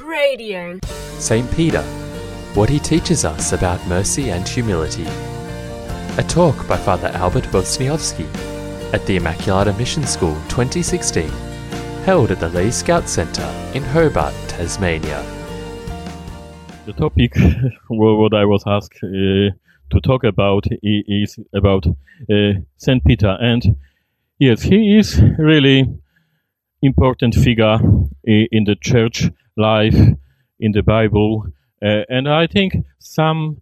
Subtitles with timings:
[0.00, 0.78] Radio.
[1.18, 1.50] St.
[1.52, 1.82] Peter,
[2.54, 5.06] what he teaches us about mercy and humility.
[6.18, 8.26] A talk by Father Albert Bosniowski
[8.92, 11.28] at the Immaculata Mission School 2016,
[12.04, 15.24] held at the Lee Scout Centre in Hobart, Tasmania.
[16.86, 17.34] The topic
[17.88, 19.50] what I was asked uh,
[19.90, 23.76] to talk about is about uh, Saint Peter, and
[24.38, 25.86] yes, he is really
[26.82, 27.78] important figure
[28.24, 29.98] in the church life
[30.60, 31.46] in the Bible,
[31.82, 33.60] uh, and I think some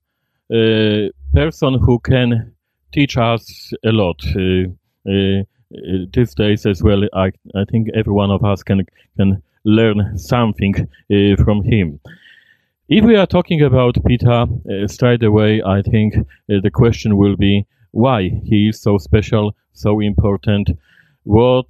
[0.53, 2.53] uh, person who can
[2.93, 4.69] teach us a lot uh,
[5.09, 5.43] uh,
[6.13, 7.03] these days as well.
[7.13, 8.87] I I think every one of us can
[9.17, 12.01] can learn something uh, from him.
[12.89, 16.15] If we are talking about Peter uh, straight away, I think
[16.49, 20.71] the question will be why he is so special, so important.
[21.25, 21.69] What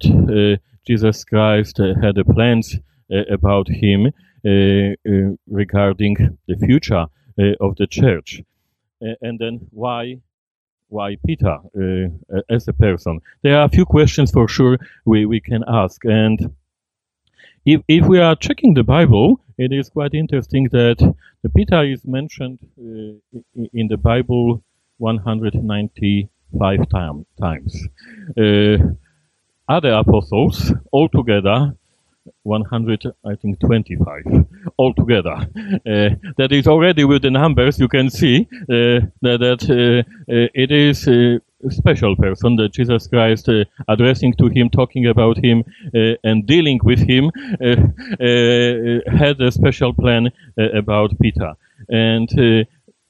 [0.85, 2.77] Jesus Christ had plans
[3.09, 7.05] about him regarding the future
[7.59, 8.41] of the church,
[9.21, 10.19] and then why
[10.89, 13.19] why Peter uh, as a person?
[13.43, 16.03] There are a few questions for sure we, we can ask.
[16.05, 16.53] And
[17.65, 20.97] if, if we are checking the Bible, it is quite interesting that
[21.43, 23.39] the Peter is mentioned uh,
[23.73, 24.63] in the Bible
[24.99, 27.87] 195 time, times.
[28.37, 28.77] Uh,
[29.69, 31.75] other apostles altogether
[32.43, 34.45] 100, I think 25
[34.77, 35.37] altogether.
[35.87, 39.99] Uh, that is already with the numbers you can see uh, that, that uh,
[40.31, 45.37] uh it is a special person that Jesus Christ uh, addressing to him, talking about
[45.37, 45.63] him,
[45.95, 47.31] uh, and dealing with him
[49.07, 51.53] had a special plan about Peter.
[51.89, 52.29] And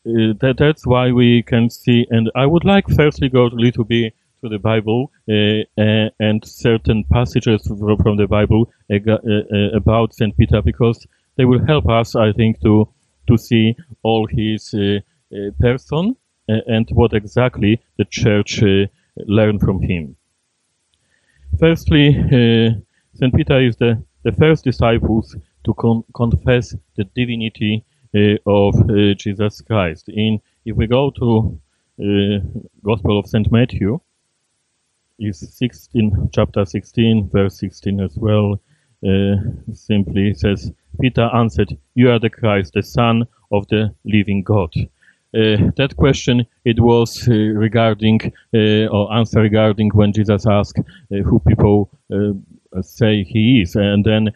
[0.05, 4.13] that, that's why we can see, and I would like firstly go a little bit
[4.41, 10.61] to the Bible uh, and certain passages from the Bible uh, uh, about Saint Peter
[10.61, 12.89] because they will help us, I think, to
[13.27, 14.73] to see all his
[15.59, 16.15] person
[16.47, 18.63] and what exactly the church
[19.17, 20.15] learned from him.
[21.59, 22.14] Firstly,
[23.19, 27.83] Saint Peter is the, the first disciples to con confess the divinity
[28.15, 30.08] uh, of uh, Jesus Christ.
[30.08, 31.59] In if we go to
[31.99, 32.39] uh,
[32.83, 33.99] Gospel of Saint Matthew,
[35.20, 38.60] is 16, chapter 16, verse 16 as well.
[39.08, 39.36] Uh,
[39.73, 44.73] simply says, Peter answered, You are the Christ, the Son of the living God.
[45.36, 48.20] Uh, that question, it was uh, regarding,
[48.55, 52.32] uh, or answer regarding when Jesus asked uh, who people uh,
[52.82, 53.76] say he is.
[53.76, 54.30] And then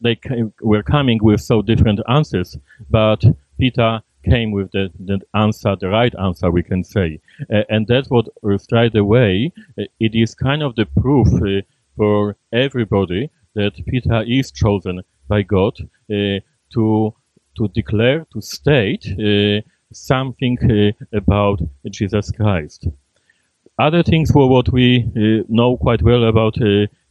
[0.00, 0.18] they
[0.62, 2.56] were coming with so different answers.
[2.90, 3.22] But
[3.58, 7.20] Peter came with the, the answer, the right answer, we can say.
[7.52, 8.26] Uh, and that's what
[8.58, 11.62] straight away, uh, it is kind of the proof uh,
[11.96, 15.74] for everybody that Peter is chosen by God
[16.10, 16.40] uh,
[16.74, 17.14] to
[17.56, 21.58] to declare, to state uh, something uh, about
[21.90, 22.86] Jesus Christ.
[23.78, 25.10] Other things for what we
[25.48, 26.56] know quite well about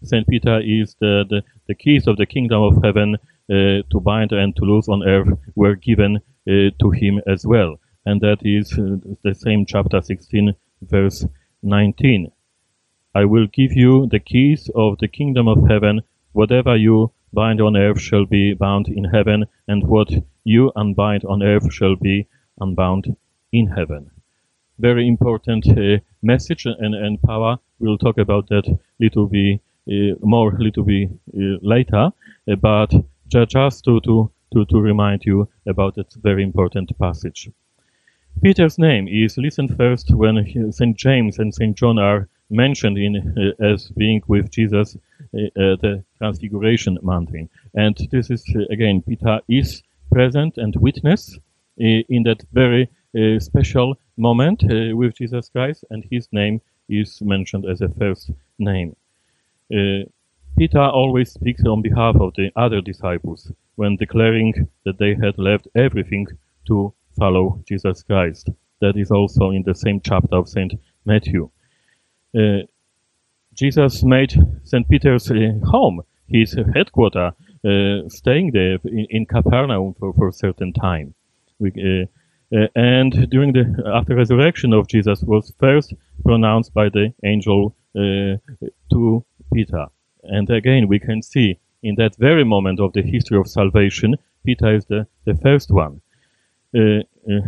[0.03, 3.17] Saint Peter is the, the, the keys of the kingdom of heaven
[3.49, 7.79] to bind and to loose on earth were given uh, to him as well.
[8.05, 11.25] And that is uh, the same chapter 16, verse
[11.63, 12.31] 19.
[13.15, 16.01] I will give you the keys of the kingdom of heaven.
[16.33, 20.09] Whatever you bind on earth shall be bound in heaven, and what
[20.43, 22.27] you unbind on earth shall be
[22.59, 23.15] unbound
[23.51, 24.11] in heaven.
[24.77, 27.57] Very important uh, message and, and power.
[27.79, 28.67] We'll talk about that
[28.99, 32.11] little bit uh, more little bit uh, later,
[32.51, 32.91] uh, but
[33.27, 37.49] just to, to to, to remind you about that very important passage.
[38.43, 40.97] Peter's name is listened first when St.
[40.97, 41.75] James and St.
[41.75, 44.95] John are mentioned in uh, as being with Jesus
[45.33, 47.49] uh, at the Transfiguration Mountain.
[47.73, 53.39] And this is, uh, again, Peter is present and witness uh, in that very uh,
[53.39, 58.95] special moment uh, with Jesus Christ, and his name is mentioned as a first name.
[60.57, 65.67] Peter always speaks on behalf of the other disciples when declaring that they had left
[65.75, 66.27] everything
[66.67, 68.49] to follow Jesus Christ.
[68.81, 70.73] That is also in the same chapter of St.
[71.05, 71.49] Matthew.
[72.37, 72.63] Uh,
[73.53, 74.33] Jesus made
[74.63, 74.87] St.
[74.89, 77.33] Peter's uh, home, his headquarters,
[77.65, 81.13] uh, staying there in, in Capernaum for, for a certain time.
[81.59, 82.05] We, uh,
[82.55, 88.37] uh, and during the after resurrection of Jesus was first pronounced by the angel uh,
[88.91, 89.87] to Peter.
[90.23, 94.15] And again, we can see in that very moment of the history of salvation,
[94.45, 96.01] Peter is the, the first one.
[96.77, 97.01] Uh,
[97.31, 97.41] uh,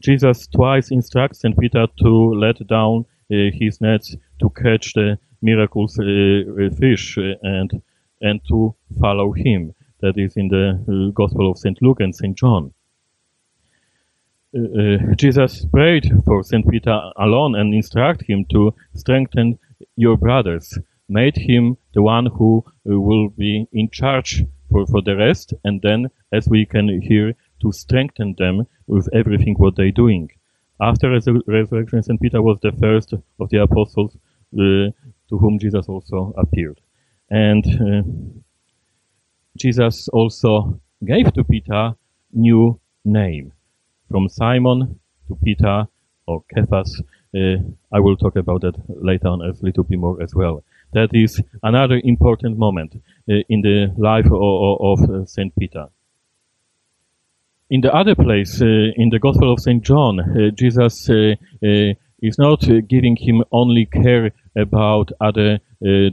[0.00, 1.58] Jesus twice instructs St.
[1.58, 7.82] Peter to let down uh, his nets to catch the miracles uh, fish uh, and
[8.20, 9.74] and to follow him.
[10.02, 11.80] that is in the uh, Gospel of St.
[11.80, 12.36] Luke and St.
[12.36, 12.74] John.
[14.54, 16.68] Uh, uh, Jesus prayed for St.
[16.68, 19.58] Peter alone and instructed him to strengthen
[19.96, 20.78] your brothers,
[21.12, 25.80] made him the one who uh, will be in charge for, for the rest, and
[25.82, 30.30] then, as we can hear, to strengthen them with everything what they're doing.
[30.80, 31.10] After
[31.46, 32.20] resurrection, St.
[32.20, 34.16] Peter was the first of the apostles
[34.54, 34.90] uh,
[35.28, 36.80] to whom Jesus also appeared.
[37.30, 38.02] And uh,
[39.56, 41.94] Jesus also gave to Peter
[42.32, 43.52] new name
[44.10, 44.98] from Simon
[45.28, 45.86] to Peter
[46.26, 47.00] or Cephas.
[47.34, 47.56] Uh,
[47.92, 50.64] I will talk about that later on a little bit more as well.
[50.92, 55.86] That is another important moment uh, in the life of, of, uh, Saint Peter.
[57.70, 62.60] In the other place, uh, in the Gospel of Saint John, uh, Jesus is not
[62.88, 65.58] giving him only care about other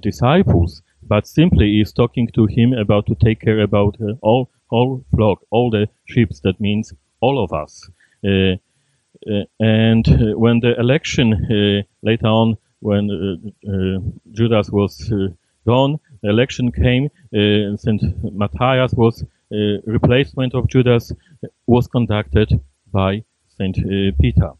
[0.01, 5.39] disciples, but simply is talking to him about to take care about all whole flock,
[5.49, 6.29] all the sheep.
[6.43, 7.89] That means all of us.
[8.25, 8.55] Uh,
[9.29, 13.99] uh, and uh, when the election later on, when uh, uh,
[14.31, 15.27] Judas was uh,
[15.65, 17.09] gone, the election came.
[17.77, 18.01] Saint
[18.33, 19.23] Matthias was
[19.85, 21.11] replacement of Judas
[21.65, 22.49] was conducted
[22.91, 23.23] by
[23.57, 23.77] Saint
[24.21, 24.51] Peter.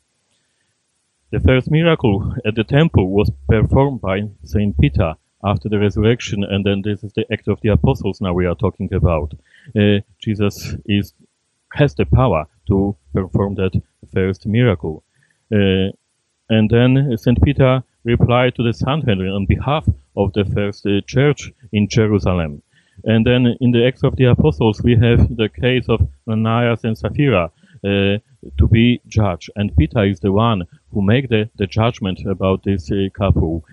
[1.32, 6.66] The first miracle at the temple was performed by Saint Peter after the resurrection, and
[6.66, 9.34] then this is the act of the apostles now we are talking about.
[9.76, 11.14] Uh, Jesus is
[11.74, 13.80] has the power to perform that
[14.12, 15.04] first miracle.
[15.54, 15.92] Uh,
[16.50, 17.42] and then St.
[17.44, 22.62] Peter replied to the Sanhedrin on behalf of the first uh, church in Jerusalem.
[23.04, 26.98] And then in the Acts of the Apostles, we have the case of Ananias and
[26.98, 28.18] Sapphira uh,
[28.58, 29.50] to be judged.
[29.56, 33.64] And Peter is the one who make the, the judgment about this uh, couple.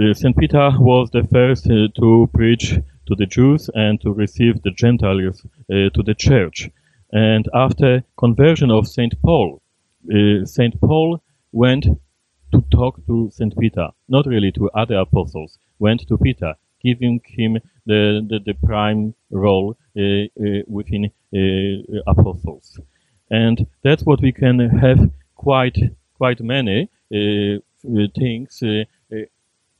[0.00, 0.36] Uh, St.
[0.36, 5.44] Peter was the first uh, to preach to the Jews and to receive the Gentiles
[5.44, 6.70] uh, to the church.
[7.12, 9.14] And after conversion of St.
[9.20, 9.60] Paul,
[10.44, 10.80] St.
[10.80, 11.20] Paul
[11.52, 11.86] went
[12.52, 13.56] to talk to St.
[13.58, 19.14] Peter, not really to other apostles, went to Peter, giving him the, the, the prime
[19.30, 22.78] role uh, uh, within uh, apostles.
[23.30, 25.78] And that's what we can have quite,
[26.14, 27.58] quite many uh,
[28.18, 28.84] things, uh,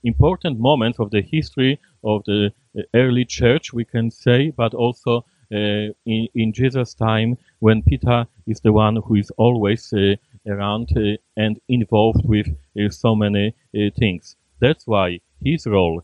[0.04, 2.52] important moments of the history of the
[2.94, 8.60] early church, we can say, but also uh, in, in Jesus' time when Peter is
[8.60, 10.14] the one who is always uh,
[10.46, 12.46] around uh, and involved with
[12.90, 13.54] so many
[13.98, 14.36] things.
[14.60, 16.02] That's why his role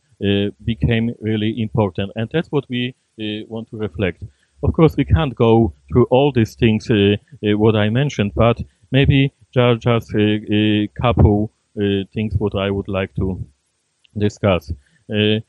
[0.64, 4.22] became really important, and that's what we want to reflect.
[4.62, 6.88] Of course, we can't go through all these things
[7.42, 8.60] what I mentioned, but
[8.90, 11.52] maybe just, a, couple
[12.14, 13.46] things what I would like to
[14.18, 14.72] discuss.
[15.12, 15.40] Uh,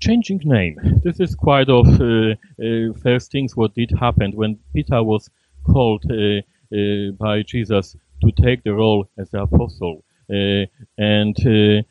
[0.00, 0.76] changing name.
[1.02, 5.30] This is quite of uh, uh, first things what did happen when Peter was
[5.64, 6.40] called uh,
[6.76, 10.64] uh by Jesus to take the role as the apostle, uh,
[10.98, 11.82] and uh,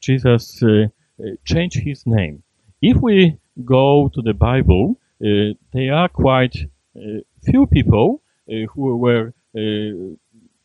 [0.00, 0.62] Jesus
[1.44, 2.42] changed his name.
[2.80, 6.56] If we go to the Bible, there are quite
[7.44, 9.32] few people who were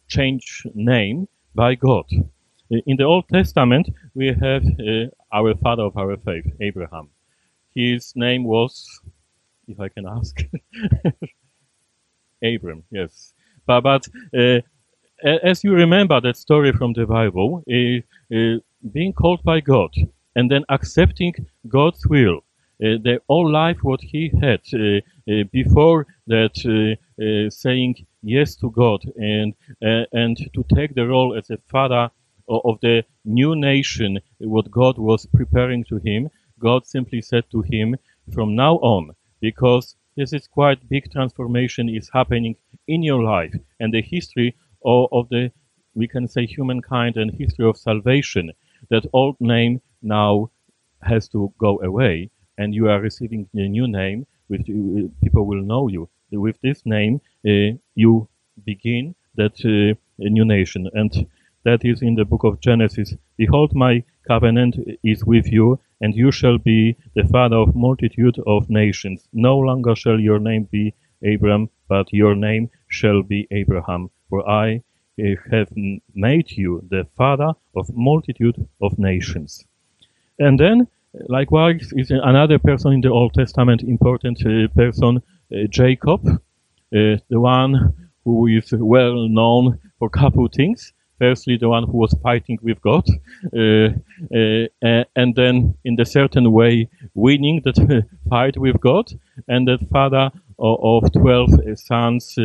[0.07, 2.05] changed name by God.
[2.69, 7.09] In the Old Testament, we have uh, our father of our faith, Abraham.
[7.73, 8.85] His name was,
[9.67, 10.35] if I can ask,
[12.43, 13.33] Abram, yes.
[13.65, 14.61] But, but uh,
[15.23, 17.63] as you remember that story from the Bible,
[18.93, 19.93] being called by God
[20.35, 21.33] and then accepting
[21.67, 22.37] God's will,
[22.83, 26.55] uh, the whole life what he had uh, before that,
[27.51, 29.53] saying yes to God and
[30.11, 32.11] and to take the role as a father
[32.47, 37.95] of the new nation, what God was preparing to him, God simply said to him,
[38.33, 42.55] from now on, because this is quite big transformation is happening
[42.87, 44.55] in your life and the history
[44.87, 45.51] of, of the,
[45.93, 48.51] we can say humankind and history of salvation,
[48.89, 50.49] that old name now
[51.01, 54.67] has to go away and you are receiving a new name which
[55.23, 56.09] people will know you.
[56.31, 58.27] With this name, uh, you
[58.65, 60.89] begin that uh, new nation.
[60.93, 61.27] And
[61.63, 63.13] that is in the book of Genesis.
[63.37, 68.69] Behold, my covenant is with you, and you shall be the father of multitude of
[68.69, 69.27] nations.
[69.33, 70.93] No longer shall your name be
[71.25, 74.81] Abram, but your name shall be Abraham, for I
[75.19, 75.69] eh, have
[76.13, 79.65] made you the father of multitude of nations.
[80.39, 85.67] And then, eh, likewise, is another person in the Old Testament, important uh, person, eh,
[85.69, 86.21] Jacob,
[86.91, 87.93] the one
[88.23, 92.81] who is well known for a couple things firstly the one who was fighting with
[92.81, 93.05] God,
[93.51, 97.77] and then in the certain way winning that
[98.29, 99.11] fight with God,
[99.47, 102.35] and the father of, of twelve sons,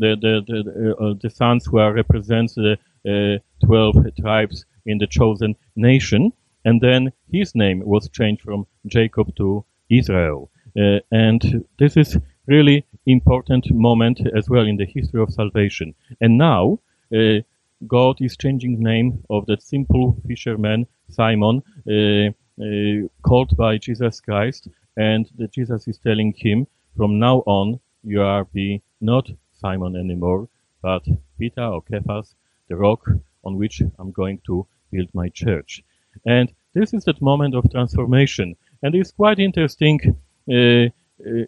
[0.00, 2.76] the the the, uh, the, sons who are represents the
[3.06, 6.32] uh, twelve tribes in the chosen nation,
[6.64, 10.50] and then his name was changed from Jacob to Israel,
[11.10, 15.94] and this is really important moment as well in the history of salvation.
[16.20, 16.78] And now
[17.86, 22.30] God is changing the name of that simple fisherman, Simon, uh,
[22.62, 26.66] uh, called by Jesus Christ, and Jesus is telling him,
[26.96, 29.30] from now on, you are be not
[29.60, 30.48] Simon anymore,
[30.82, 31.04] but
[31.38, 32.34] Peter or Cephas,
[32.68, 33.08] the rock
[33.44, 35.82] on which I'm going to build my church.
[36.26, 39.98] And this is that moment of transformation, and it's quite interesting.
[40.50, 40.88] Uh,
[41.26, 41.44] uh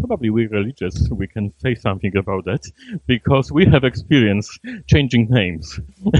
[0.00, 2.62] probably we religious, we can say something about that
[3.06, 5.78] because we have experience changing names.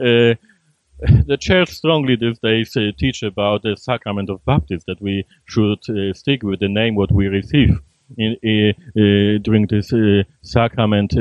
[0.00, 0.34] uh,
[1.26, 5.78] the church strongly these days uh, teach about the sacrament of baptism that we should
[5.90, 7.80] uh, stick with the name what we receive
[8.16, 11.14] during this uh, sacrament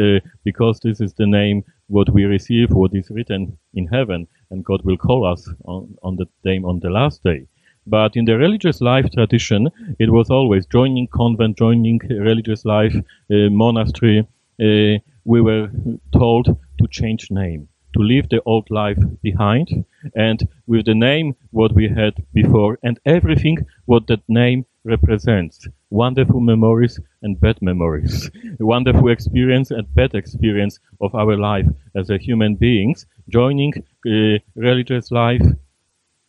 [0.44, 4.82] because this is the name what we receive what is written in heaven and God
[4.84, 7.48] will call us on, on the name on the last day.
[7.86, 13.50] But in the religious life tradition, it was always joining convent, joining religious life, uh,
[13.50, 14.28] monastery.
[14.62, 15.70] Uh, we were
[16.12, 21.74] told to change name, to leave the old life behind, and with the name what
[21.74, 25.68] we had before, and everything what that name represents.
[25.90, 28.30] Wonderful memories and bad memories.
[28.60, 33.74] Wonderful experience and bad experience of our life as a human beings, joining
[34.06, 35.42] uh, religious life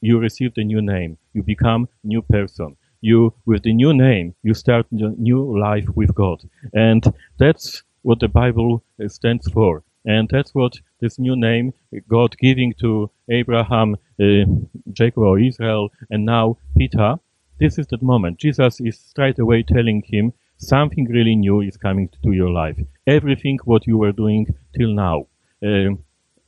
[0.01, 1.19] you receive the new name.
[1.33, 2.77] You become new person.
[3.01, 6.41] You, with the new name, you start a new life with God.
[6.73, 7.05] And
[7.39, 9.83] that's what the Bible uh, stands for.
[10.05, 11.73] And that's what this new name,
[12.09, 14.45] God giving to Abraham, uh,
[14.93, 17.17] Jacob or Israel, and now Peter,
[17.61, 18.39] this is the moment.
[18.39, 22.79] Jesus is straight away telling him something really new is coming to your life.
[23.07, 24.47] Everything what you were doing
[24.77, 25.27] till now
[25.65, 25.91] uh,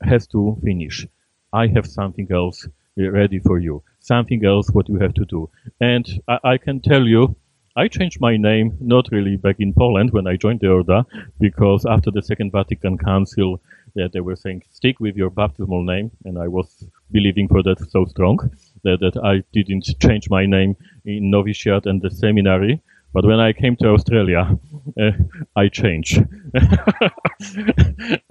[0.02, 1.06] has to finish.
[1.52, 3.82] I have something else ready for you.
[4.00, 5.50] Something else what you have to do.
[5.80, 7.36] And I, I can tell you,
[7.76, 11.02] I changed my name not really back in Poland when I joined the Order,
[11.38, 13.60] because after the Second Vatican Council,
[14.00, 17.78] uh, they were saying stick with your baptismal name, and I was believing for that
[17.90, 18.50] so strong
[18.84, 22.82] that, that I didn't change my name in novitiate and the seminary.
[23.12, 24.56] But when I came to Australia,
[25.00, 25.10] uh,
[25.56, 26.18] I changed
[26.54, 27.08] uh,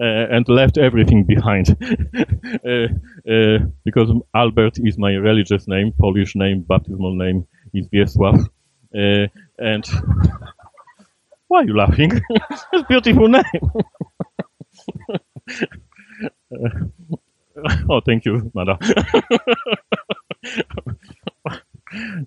[0.00, 1.76] and left everything behind
[2.64, 2.88] uh,
[3.84, 8.48] because Albert is my religious name, Polish name, baptismal name is Wiesław.
[9.58, 9.84] And
[11.48, 12.12] why are you laughing?
[12.50, 13.44] it's a beautiful name.
[17.90, 18.78] oh, thank you, Mada.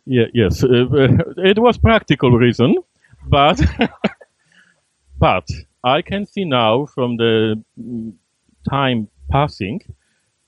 [0.05, 0.85] yeah, yes, uh,
[1.37, 2.75] it was practical reason,
[3.27, 3.61] but
[5.17, 5.47] but
[5.83, 8.13] I can see now from the mm,
[8.69, 9.81] time passing,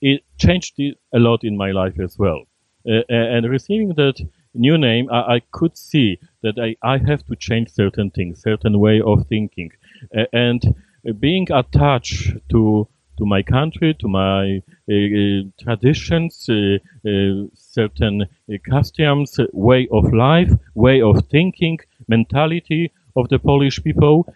[0.01, 2.44] it changed a lot in my life as well.
[2.88, 4.22] Uh, and receiving that
[4.54, 8.80] new name, I, I, could see that I, I have to change certain things, certain
[8.80, 9.72] way of thinking,
[10.15, 10.75] uh, and
[11.20, 18.25] being attached to to my country, to my uh, uh traditions, uh, uh, certain
[18.69, 24.27] customs, way of life, way of thinking, mentality of the Polish people.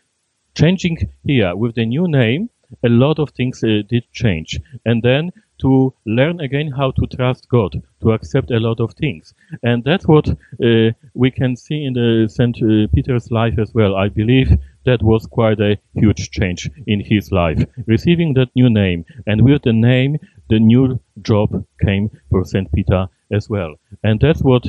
[0.56, 2.50] Changing here with the new name,
[2.84, 4.60] a lot of things did change.
[4.86, 9.34] And then to learn again how to trust God, to accept a lot of things.
[9.64, 12.58] And that's what uh, we can see in the St.
[12.58, 13.96] Uh, Peter's life as well.
[13.96, 17.64] I believe that was quite a huge change in his life.
[17.86, 20.18] Receiving that new name, and with the name,
[20.50, 22.72] the new job came for St.
[22.72, 23.76] Peter as well.
[24.04, 24.66] And that's what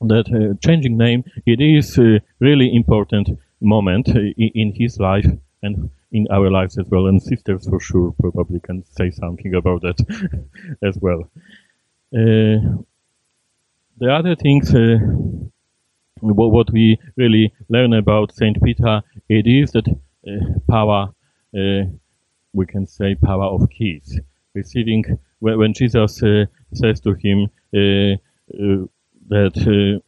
[0.00, 5.26] that uh, changing name, it is a really important moment uh, in, in his life
[5.62, 7.06] and in our lives as well.
[7.06, 9.98] And sisters for sure probably can say something about that
[10.82, 11.30] as well.
[12.14, 12.82] Uh,
[13.98, 14.98] the other things, uh,
[16.20, 21.10] what, we really learn about Saint Peter, it is that uh, power,
[21.56, 21.84] uh,
[22.52, 24.18] we can say power of keys.
[24.54, 28.20] Receiving when, Jesus uh, says to him that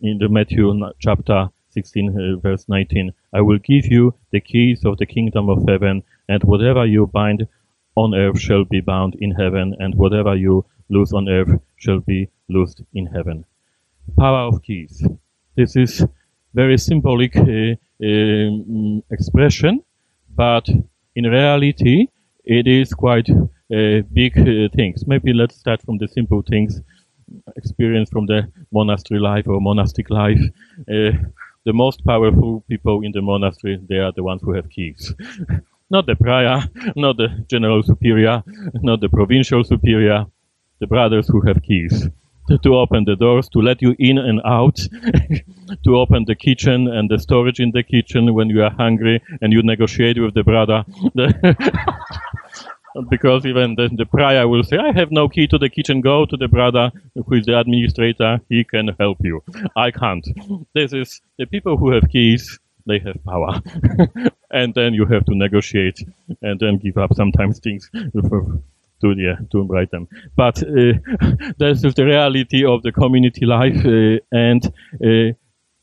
[0.00, 3.12] in the Matthew chapter 16, uh, verse 19.
[3.32, 7.46] I will give you the keys of the kingdom of heaven, and whatever you bind
[7.94, 12.30] on earth shall be bound in heaven, and whatever you loose on earth shall be
[12.48, 13.44] loosed in heaven.
[14.18, 15.06] Power of keys.
[15.58, 16.06] This is
[16.54, 17.74] very symbolic uh,
[18.04, 19.82] um, expression,
[20.36, 20.68] but
[21.16, 22.06] in reality,
[22.44, 25.04] it is quite uh, big uh, things.
[25.08, 26.80] Maybe let's start from the simple things
[27.56, 30.40] experience from the monastery life or monastic life.
[30.82, 31.10] Uh,
[31.64, 35.12] the most powerful people in the monastery, they are the ones who have keys.
[35.90, 36.62] not the prior,
[36.94, 40.24] not the general superior, not the provincial superior,
[40.78, 42.08] the brothers who have keys
[42.62, 44.76] to open the doors, to let you in and out,
[45.84, 49.52] to open the kitchen and the storage in the kitchen when you are hungry and
[49.52, 50.84] you negotiate with the brother.
[53.10, 56.26] because even the, the prior will say, I have no key to the kitchen, go
[56.26, 59.42] to the brother who is the administrator, he can help you.
[59.76, 60.26] I can't.
[60.74, 63.60] This is the people who have keys, they have power.
[64.50, 66.02] and then you have to negotiate
[66.42, 67.90] and then give up sometimes things
[69.00, 70.08] to yeah, to them.
[70.36, 70.92] But uh,
[71.58, 74.64] this is the reality of the community life, uh, and
[75.04, 75.34] uh,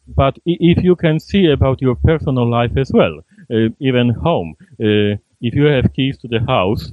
[0.07, 5.17] but if you can see about your personal life as well, uh, even home, uh,
[5.41, 6.91] if you have keys to the house,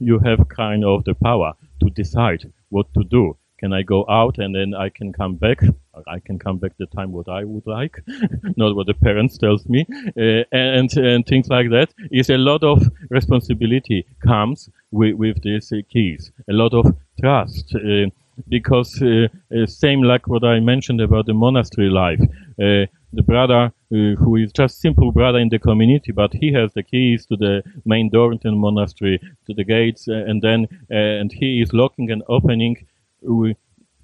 [0.00, 3.36] you have kind of the power to decide what to do.
[3.58, 5.60] Can I go out and then I can come back?
[6.06, 8.00] I can come back the time what I would like,
[8.56, 9.84] not what the parents tells me,
[10.16, 11.92] uh, and and things like that.
[12.12, 16.86] Is a lot of responsibility comes with with these uh, keys, a lot of
[17.20, 17.74] trust.
[17.74, 18.10] Uh,
[18.48, 23.72] because uh, uh, same like what I mentioned about the monastery life, uh, the brother
[23.90, 27.62] who is just simple brother in the community, but he has the keys to the
[27.84, 32.22] main door in the monastery, to the gates, and then and he is locking and
[32.28, 32.76] opening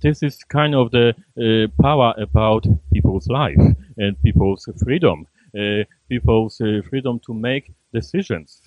[0.05, 3.65] this is kind of the uh, power about people's life
[3.97, 5.27] and people's freedom,
[5.59, 8.61] uh, people's uh, freedom to make decisions.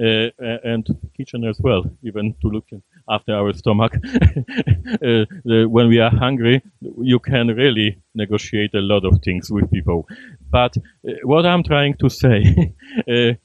[0.00, 0.30] Uh,
[0.64, 2.66] and kitchen as well, even to look
[3.08, 3.92] after our stomach.
[5.02, 5.24] Uh,
[5.68, 6.60] when we are hungry,
[7.00, 10.06] you can really negotiate a lot of things with people.
[10.50, 12.72] But uh, what I'm trying to say,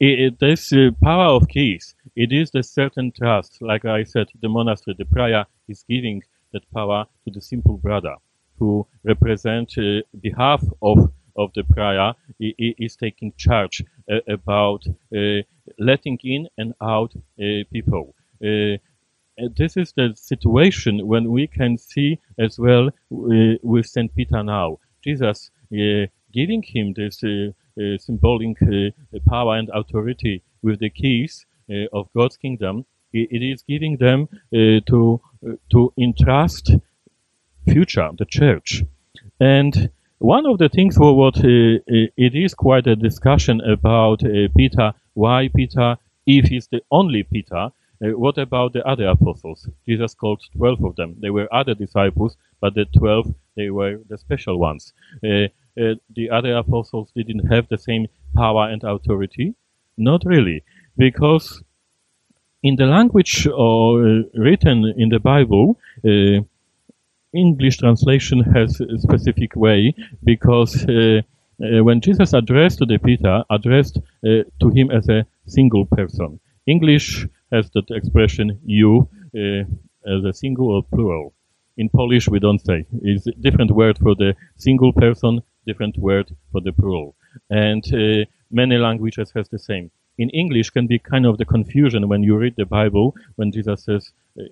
[0.00, 4.96] it, this power of keys, it is the certain trust, like I said, the monastery,
[4.98, 8.16] the prior is giving that power to the simple brother
[8.58, 15.42] who represent uh, behalf of of the prior is taking charge uh, about uh,
[15.78, 18.14] letting in and out uh, people.
[18.44, 18.76] Uh,
[19.56, 24.78] this is the situation when we can see as well uh, with Saint Peter now.
[25.02, 27.24] Jesus uh, giving him this
[28.04, 28.58] symbolic
[29.26, 31.46] power and authority with the keys
[31.92, 32.84] of God's kingdom.
[33.12, 34.28] it is giving them
[34.90, 35.20] to
[35.72, 36.66] to entrust
[37.72, 38.84] future, the church.
[39.40, 44.22] And one of the things for what uh, uh, it is quite a discussion about
[44.22, 47.70] uh, Peter, why Peter, if he's the only Peter,
[48.02, 49.68] what about the other apostles?
[49.86, 51.16] Jesus called 12 of them.
[51.20, 54.94] There were other disciples, but the 12, they were the special ones.
[55.22, 59.54] Uh, the other apostles didn't have the same power and authority.
[59.98, 60.64] Not really,
[60.96, 61.62] because
[62.62, 66.44] in the language uh, written in the Bible, uh,
[67.34, 71.20] English translation has a specific way because uh,
[71.62, 76.40] uh when Jesus addressed to the Peter, addressed uh, to him as a single person.
[76.66, 79.62] English has that expression "you" uh,
[80.14, 81.32] as a single or plural.
[81.76, 82.84] In Polish, we don't say.
[83.02, 87.14] It's a different word for the single person, different word for the plural.
[87.48, 87.84] And
[88.50, 89.90] many languages has the same
[90.20, 93.84] in English can be kind of the confusion when you read the Bible when Jesus
[93.84, 94.42] says uh,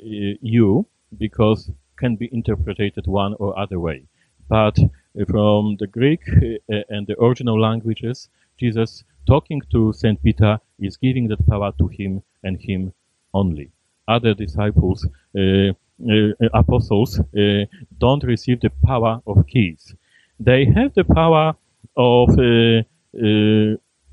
[0.41, 0.87] you
[1.19, 4.05] because can be interpreted one or other way.
[4.49, 10.59] But uh, from the Greek uh, and the original languages, Jesus talking to Saint Peter
[10.79, 12.93] is giving that power to him and him
[13.35, 13.71] only.
[14.07, 15.07] Other disciples,
[15.37, 15.73] uh,
[16.11, 17.65] uh, apostles, uh,
[17.99, 19.95] don't receive the power of keys.
[20.41, 21.55] They have the power
[21.97, 22.29] of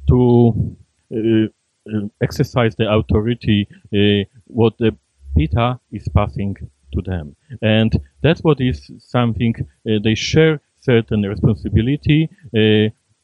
[0.08, 0.76] to
[1.14, 1.48] uh,
[1.88, 4.96] uh, exercise the authority uh, what the
[5.38, 6.56] Peter is passing
[6.96, 7.36] to them.
[7.62, 9.54] And that's what is something
[9.86, 12.30] they share certain responsibility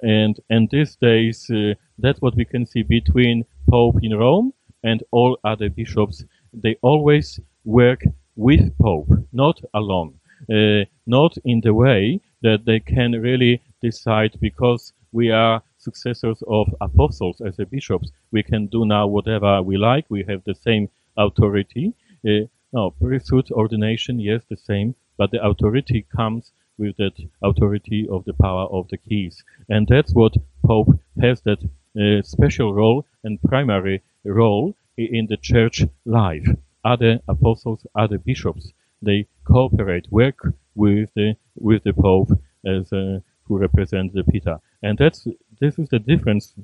[0.02, 4.52] and and these days uh, that's what we can see between pope in rome
[4.84, 8.02] and all other bishops they always work
[8.36, 10.14] with pope not alone
[10.52, 16.68] uh, not in the way that they can really decide because we are successors of
[16.80, 18.12] apostles as a bishops.
[18.32, 20.06] We can do now whatever we like.
[20.10, 21.94] We have the same authority.
[22.26, 28.26] Uh, no, priesthood ordination, yes, the same, but the authority comes with that authority of
[28.26, 29.44] the power of the keys.
[29.70, 31.60] And that's what Pope has that
[32.00, 36.48] uh, special role and primary role in the church life.
[36.84, 40.40] Other apostles, other bishops, they cooperate, work
[40.76, 42.32] with the, with the Pope
[42.66, 44.60] as uh, who represents the Peter.
[44.82, 45.28] And that's
[45.60, 46.56] this is the difference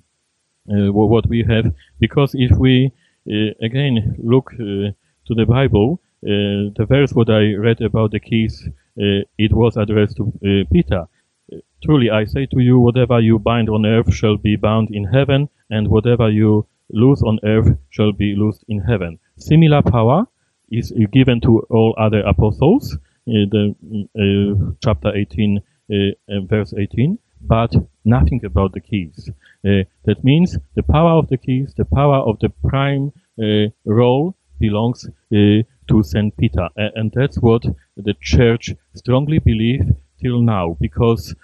[0.71, 2.91] uh, what we have because if we
[3.61, 4.51] again, look
[5.27, 5.99] to the Bible.
[6.21, 10.33] the verse what I read about the keys, it was addressed to
[10.71, 11.07] Peter.
[11.83, 15.49] Truly I say to you, whatever you bind on earth shall be bound in heaven,
[15.69, 19.19] and whatever you loose on earth shall be loosed in heaven.
[19.37, 20.25] Similar power
[20.69, 23.75] is given to all other apostles, uh, the
[24.15, 25.61] uh, chapter 18,
[25.91, 25.95] uh,
[26.45, 29.29] verse 18, but nothing about the keys.
[29.63, 33.11] that means the power of the keys, the power of the prime
[33.85, 37.63] role belongs to Saint Peter, and that's what
[37.95, 39.85] the church strongly believes
[40.21, 41.35] till now, because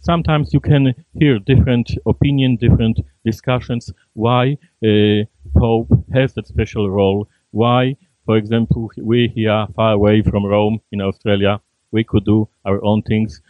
[0.00, 5.24] sometimes you can hear different opinion, different discussions why uh,
[5.56, 11.00] Pope has that special role, why for example, we here far away from Rome in
[11.00, 13.40] Australia, we could do our own things.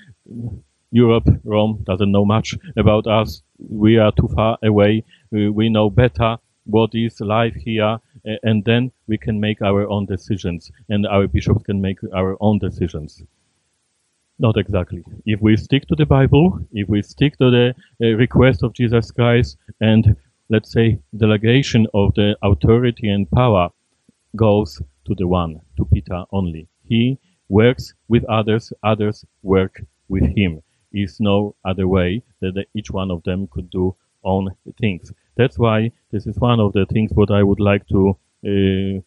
[0.91, 3.43] Europe, Rome doesn't know much about us.
[3.59, 5.05] We are too far away.
[5.31, 7.99] We know better what is life here,
[8.43, 12.59] and then we can make our own decisions, and our bishops can make our own
[12.59, 13.23] decisions.
[14.39, 15.05] Not exactly.
[15.27, 19.11] If we stick to the Bible, if we stick to the uh, request of Jesus
[19.11, 20.17] Christ, and
[20.49, 23.69] let's say delegation of the authority and power
[24.37, 26.69] goes to the one, to Peter only.
[26.85, 30.63] He works with others, others work with him.
[30.93, 35.13] Is no other way that each one of them could do own things.
[35.41, 35.79] That's why
[36.13, 38.01] this is one of the things what I would like to
[38.45, 39.01] uh,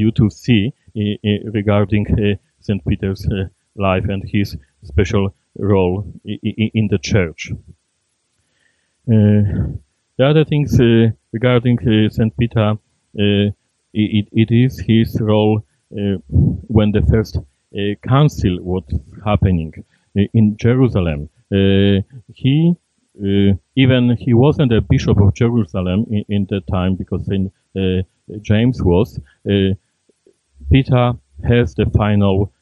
[0.00, 6.88] you to see uh, regarding uh, Saint Peter's uh, life and his special role in
[6.92, 7.52] the church.
[9.06, 9.42] Uh,
[10.16, 11.76] the other things uh, regarding
[12.10, 12.78] Saint Peter
[13.14, 15.62] it, it is his role
[15.92, 16.16] uh,
[16.76, 18.84] when the first uh, council was
[19.24, 19.72] happening
[20.18, 21.28] uh, in Jerusalem.
[22.32, 22.74] he
[23.18, 28.02] Uh, even he wasn't a bishop of Jerusalem in, in that time because Saint uh,
[28.40, 29.20] James was.
[29.48, 29.74] Uh,
[30.70, 31.12] Peter
[31.44, 32.52] has the final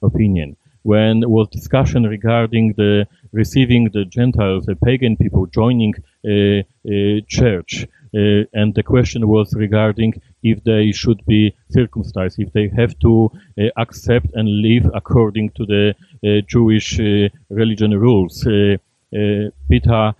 [0.00, 5.92] opinion when was discussion regarding the receiving the Gentiles, the pagan people joining
[6.24, 6.64] a
[7.28, 12.98] church, uh, and the question was regarding if they should be circumcised, if they have
[13.00, 15.94] to uh, accept and live according to the
[16.24, 16.98] uh, Jewish
[17.50, 18.46] religion rules.
[19.70, 20.14] Peter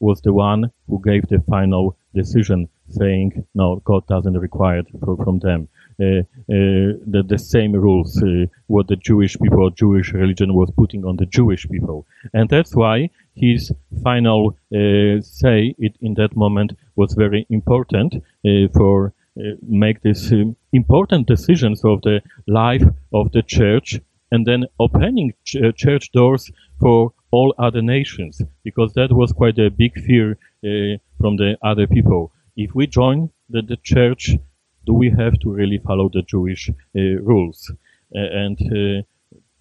[0.00, 4.86] was the one who gave the final decision, saying, "No, God doesn't require it
[5.24, 5.68] from them."
[6.00, 11.04] Uh, uh, the, the same rules uh, what the Jewish people, Jewish religion was putting
[11.04, 13.70] on the Jewish people, and that's why his
[14.02, 14.56] final
[15.20, 18.14] say it in that moment was very important
[18.72, 19.12] for
[19.62, 22.82] make this um, important decisions of the life
[23.12, 24.00] of the church
[24.32, 29.70] and then opening ch church doors for all other nations because that was quite a
[29.70, 30.32] big fear
[30.64, 34.36] uh, from the other people if we join the, the church
[34.86, 37.72] do we have to really follow the Jewish uh, rules?
[38.14, 39.02] Uh, and uh,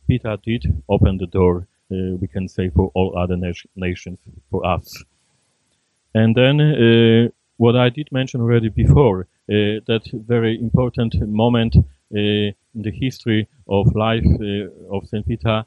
[0.07, 5.03] Peter did open the door, we can say, for all other na nations, for us.
[6.13, 11.75] And then what I did mention already before, that very important moment
[12.11, 14.25] in the history of life
[14.91, 15.25] of St.
[15.27, 15.65] Peter,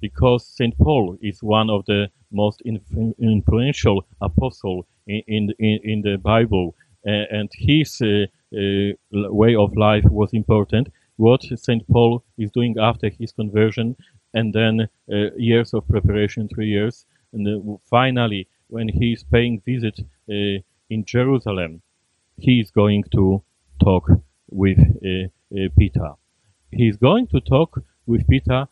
[0.00, 0.76] because St.
[0.78, 8.00] Paul is one of the most influential apostle in, in, in the Bible, and his
[8.02, 8.92] uh, uh,
[9.32, 10.88] way of life was important.
[11.16, 11.86] What St.
[11.88, 13.96] Paul is doing after his conversion,
[14.34, 20.00] and then uh, years of preparation, three years, and finally, when he is paying visit
[20.28, 21.82] in Jerusalem,
[22.38, 23.42] he is going to
[23.82, 24.08] talk
[24.50, 24.78] with
[25.78, 26.12] Peter.
[26.72, 28.66] He is going to talk with Peter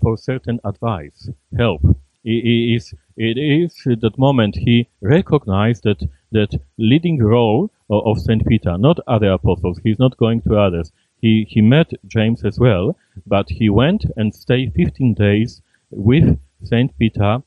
[0.00, 1.82] for certain advice, help.
[2.22, 8.76] It is, it is that moment he recognized that that leading role of, Saint Peter,
[8.78, 9.80] not other apostles.
[9.82, 10.92] He's not going to others.
[11.20, 16.96] He he met James as well, but he went and stayed 15 days with Saint
[16.98, 17.42] Peter,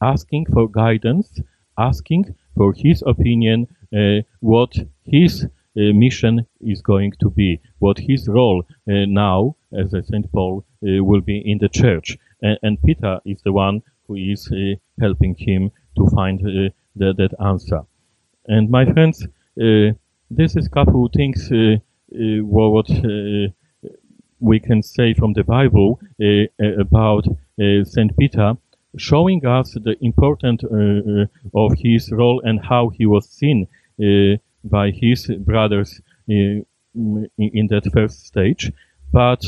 [0.00, 1.40] asking for guidance,
[1.78, 3.66] asking for his opinion,
[3.96, 10.02] uh, what his mission is going to be, what his role uh, now as a
[10.02, 12.16] Saint Paul uh, will be in the church.
[12.42, 17.12] And, and, Peter is the one who is uh, helping him to find uh, the,
[17.14, 17.82] that answer.
[18.46, 19.26] And my friends,
[19.60, 19.92] uh,
[20.30, 21.76] this is couple things uh,
[22.14, 22.88] uh, what
[24.40, 25.98] we can say from the Bible
[26.60, 27.24] about
[27.58, 28.54] Saint Peter,
[28.96, 30.62] showing us the importance
[31.54, 33.66] of his role and how he was seen
[34.64, 38.72] by his brothers in, that first stage.
[39.12, 39.44] But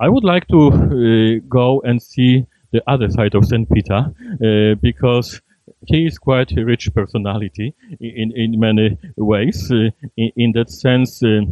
[0.00, 3.68] I would like to uh, go and see the other side of St.
[3.70, 5.40] Peter uh, because
[5.86, 9.70] he is quite a rich personality in, in many ways.
[9.70, 11.42] Uh, in, in, that sense, uh,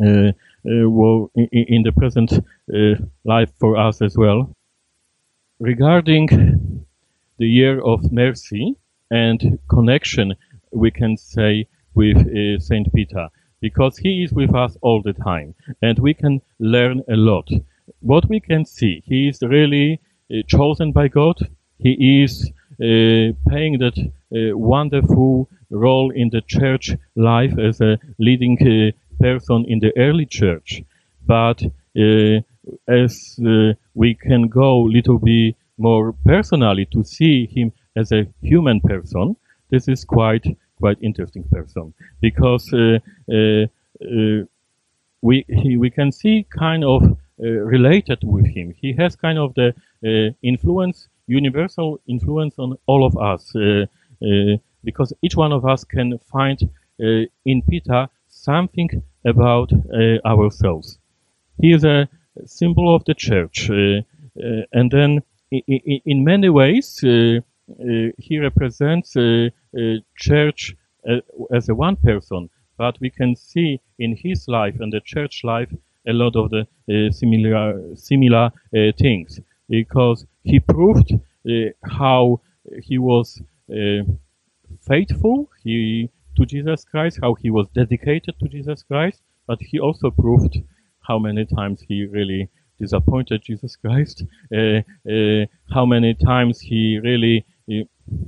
[0.00, 0.32] uh,
[0.64, 2.32] well, in, in, the present
[3.24, 4.54] life for us as well.
[5.60, 6.86] Regarding
[7.38, 8.76] the year of mercy
[9.10, 10.34] and connection,
[10.72, 12.18] we can say with
[12.60, 13.28] Saint Peter,
[13.60, 17.48] because he is with us all the time, and we can learn a lot.
[18.00, 20.00] What we can see, he is really
[20.46, 21.38] chosen by God.
[21.78, 22.50] He is
[22.80, 29.64] uh, playing that uh, wonderful role in the church life as a leading uh, person
[29.66, 30.82] in the early church.
[31.26, 31.62] But
[32.86, 33.40] as
[33.94, 39.36] we can go little bit more personally to see him as a human person,
[39.70, 40.46] this is quite
[40.78, 42.98] quite interesting person because uh,
[43.32, 43.66] uh,
[44.02, 44.44] uh,
[45.22, 48.74] we he, we can see kind of related with him.
[48.80, 49.72] He has kind of the
[50.42, 53.86] influence universal influence on all of us uh,
[54.22, 56.58] uh, because each one of us can find
[57.00, 59.70] uh, in Peter something about
[60.24, 60.98] ourselves.
[61.60, 62.08] He is a
[62.46, 69.16] symbol of the church, and then in, in many ways he represents
[70.16, 70.74] church
[71.54, 75.72] as a one person, but we can see in his life and the church life
[76.06, 79.40] a lot of the uh, similar similar uh, things.
[79.68, 81.50] Because he proved uh,
[81.84, 82.40] how
[82.82, 84.02] he was uh,
[84.86, 90.10] faithful he, to Jesus Christ, how he was dedicated to Jesus Christ, but he also
[90.10, 90.58] proved
[91.00, 97.44] how many times he really disappointed Jesus Christ, uh, uh, how many times he really
[97.44, 97.57] uh,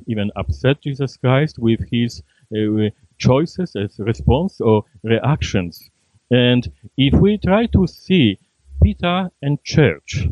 [0.07, 2.23] even upset Jesus Christ with his
[2.55, 5.91] uh, choices as response or reactions.
[6.31, 8.39] And if we try to see
[8.83, 10.27] Peter and church,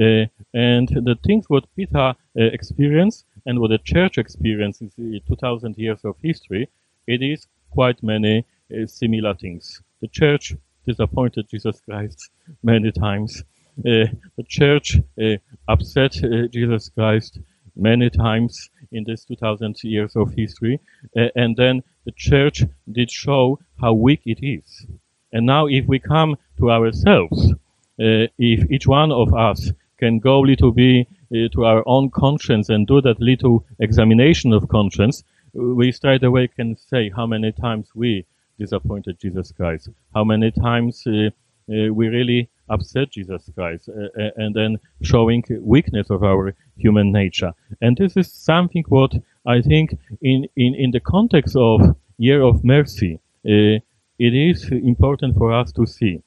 [0.00, 5.76] uh, and the things what Peter uh, experienced and what the church experiences in 2000
[5.76, 6.68] years of history,
[7.06, 9.82] it is quite many uh, similar things.
[10.00, 10.54] The church
[10.86, 12.30] disappointed Jesus Christ
[12.62, 13.42] many times.
[13.78, 15.36] Uh, the church uh,
[15.68, 16.12] upset
[16.52, 17.38] Jesus Christ
[17.76, 20.80] many times in this 2000 years of history.
[21.14, 24.86] and then the church did show how weak it is.
[25.32, 27.52] And now if we come to ourselves,
[27.98, 32.86] if each one of us can go little bit uh, to our own conscience and
[32.86, 38.26] do that little examination of conscience, we straight away can say how many times we
[38.58, 44.30] disappointed Jesus Christ, how many times uh, uh, we really upset Jesus Christ, uh, uh,
[44.36, 47.52] and then showing weakness of our human nature.
[47.80, 49.12] And this is something what
[49.46, 53.80] I think in, in, in the context of Year of Mercy, uh,
[54.18, 56.22] it is important for us to see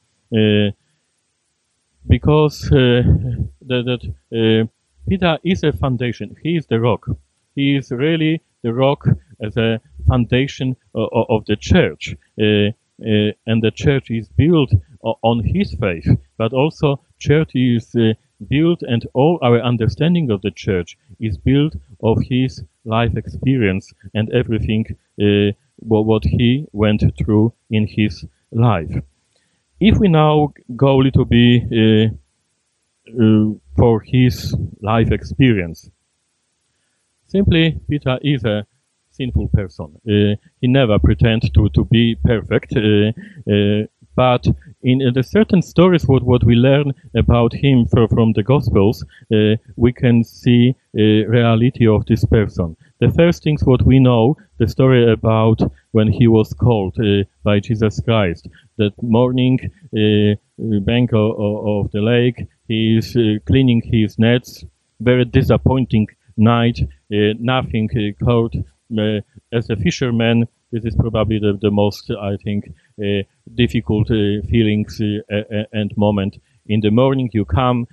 [2.08, 3.04] because uh,
[3.66, 4.68] that, that uh,
[5.10, 6.36] Peter is a foundation.
[6.42, 7.08] He is the rock.
[7.56, 9.08] He is really the rock
[9.42, 12.16] as a foundation of, of the church.
[12.40, 14.72] Uh, uh, and the church is built
[15.22, 18.14] on his faith, but also church is uh,
[18.50, 24.32] built and all our understanding of the church is built of his life experience and
[24.34, 24.86] everything
[25.22, 28.94] uh, what he went through in his life.
[29.80, 32.10] If we now go a little bit uh,
[33.22, 35.90] uh, for his life experience,
[37.28, 38.66] simply Peter is a
[39.12, 40.00] sinful person.
[40.08, 44.48] Uh, he never pretend to, to be perfect, uh, but
[44.88, 49.56] in the certain stories, what, what we learn about him for, from the Gospels, uh,
[49.76, 52.78] we can see a reality of this person.
[53.00, 55.60] The first things what we know, the story about
[55.92, 58.48] when he was called uh, by Jesus Christ.
[58.78, 59.60] That morning,
[59.94, 60.36] uh,
[60.86, 64.64] bank of, of, the lake, he is uh, cleaning his nets.
[65.02, 66.80] Very disappointing night.
[67.12, 68.56] Uh, nothing uh, caught.
[68.98, 69.20] Uh,
[69.52, 72.72] as a fisherman, this is probably the, the most, I think,
[73.56, 76.38] difficult feelings and moment.
[76.68, 77.88] In the morning, you come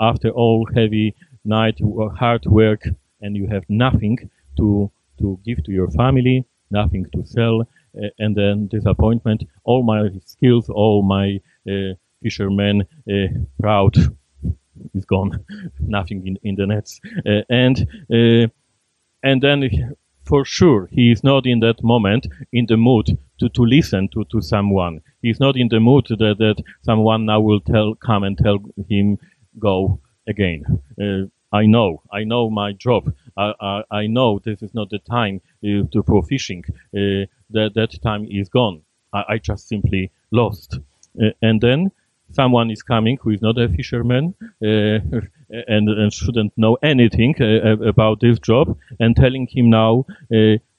[0.00, 1.14] after all heavy
[1.44, 1.78] night
[2.18, 2.82] hard work
[3.20, 4.18] and you have nothing
[4.56, 9.44] to to give to your family, nothing to sell, uh, and then disappointment.
[9.64, 13.28] All my skills, all my uh, fishermen uh,
[13.60, 13.96] proud
[14.94, 15.44] is gone,
[15.80, 17.76] nothing in, in the nets, uh, and
[18.12, 18.46] uh,
[19.22, 23.62] and then for sure he is not in that moment in the mood to, to
[23.62, 25.00] listen to, to someone.
[25.22, 29.18] He's not in the mood that, that someone now will tell come and tell him
[29.58, 30.64] go again.
[31.00, 33.12] Uh, I know, I know my job.
[33.36, 36.64] I, I, I know this is not the time uh, to for fishing.
[36.94, 38.82] Uh, that that time is gone.
[39.12, 40.78] I, I just simply lost.
[41.20, 41.90] Uh, and then
[42.30, 44.66] someone is coming who is not a fisherman, uh,
[45.50, 50.04] and, and shouldn't know anything uh, about this job, and telling him now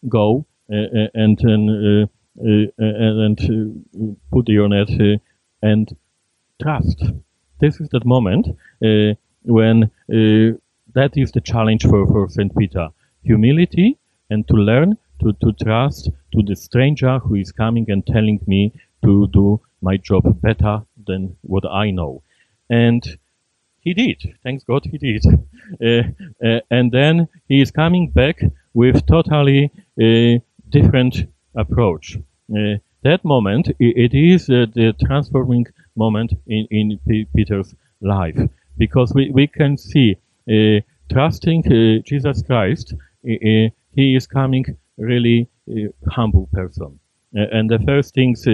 [0.08, 3.86] go and and and
[4.32, 4.90] put your net
[5.62, 5.96] and
[6.62, 7.04] trust.
[7.60, 8.48] This is that moment
[9.44, 9.92] when
[10.94, 12.90] that is the challenge for, for Saint Peter:
[13.24, 13.98] humility
[14.30, 18.74] and to learn to, to trust to the stranger who is coming and telling me
[19.04, 22.22] to do my job better than what I know.
[22.70, 23.04] And
[23.82, 24.22] he did.
[24.44, 25.24] Thanks God he did.
[25.86, 26.02] Uh,
[26.44, 28.42] uh, and then he is coming back
[28.74, 29.72] with totally
[30.02, 32.18] uh, different approach.
[32.52, 38.38] Uh, that moment, it, is uh, the transforming moment in, in P- Peter's life
[38.78, 40.18] because we, we can see
[40.50, 40.82] uh,
[41.12, 41.64] trusting
[42.06, 44.66] Jesus Christ, he is coming
[44.98, 45.48] really
[46.10, 47.00] humble person.
[47.34, 48.46] and the first things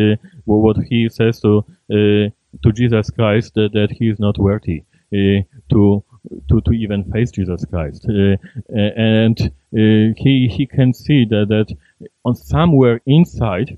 [0.46, 6.04] what he says to to Jesus Christ that, that he is not worthy to
[6.50, 8.38] to to even face Jesus Christ, uh,
[8.70, 11.76] and uh, he he can see that that
[12.24, 13.78] on somewhere inside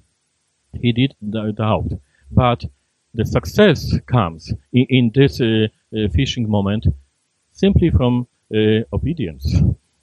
[0.81, 1.91] he did the doubt,
[2.31, 2.63] but
[3.13, 5.37] the success comes in, in this
[6.13, 6.85] fishing moment
[7.53, 8.27] simply from
[8.93, 9.55] obedience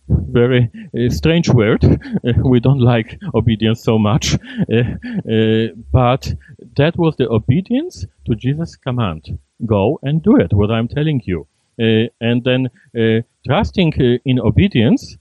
[0.09, 1.85] very uh, strange word.
[1.85, 4.35] Uh, we don't like obedience so much,
[4.73, 6.33] uh, but
[6.77, 11.47] that was the obedience to Jesus' command go and do it, what I'm telling you.
[11.81, 15.17] Uh, and then uh, trusting uh, in obedience,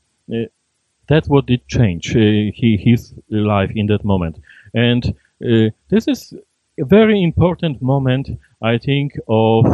[1.10, 4.40] that's what did change his life in that moment.
[4.74, 5.14] And
[5.90, 6.34] this is
[6.80, 8.30] a very important moment,
[8.62, 9.66] I think, of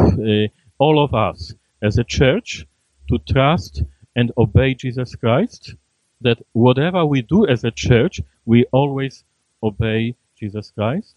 [0.78, 2.66] all of us as a church
[3.08, 3.82] to trust
[4.16, 5.74] and obey Jesus Christ.
[6.20, 9.24] That whatever we do as a church, we always
[9.62, 11.14] obey Jesus Christ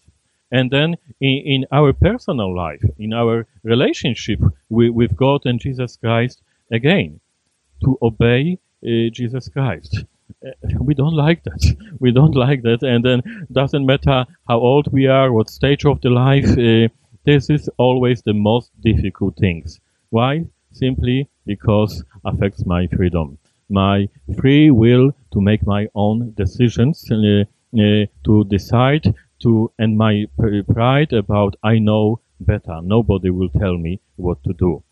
[0.54, 5.96] and then in, in our personal life, in our relationship with, with God and Jesus
[5.96, 7.20] Christ, again,
[7.84, 10.04] to obey uh, Jesus Christ.
[10.80, 11.62] We don't like that.
[12.00, 12.82] We don't like that.
[12.82, 16.88] And then doesn't matter how old we are, what stage of the life, uh,
[17.24, 19.80] this is always the most difficult things.
[20.10, 20.44] Why?
[20.72, 24.08] Simply because affects my freedom, my
[24.38, 27.44] free will to make my own decisions, uh,
[27.78, 30.26] uh, to decide to and my
[30.72, 32.80] pride about I know better.
[32.82, 34.82] Nobody will tell me what to do.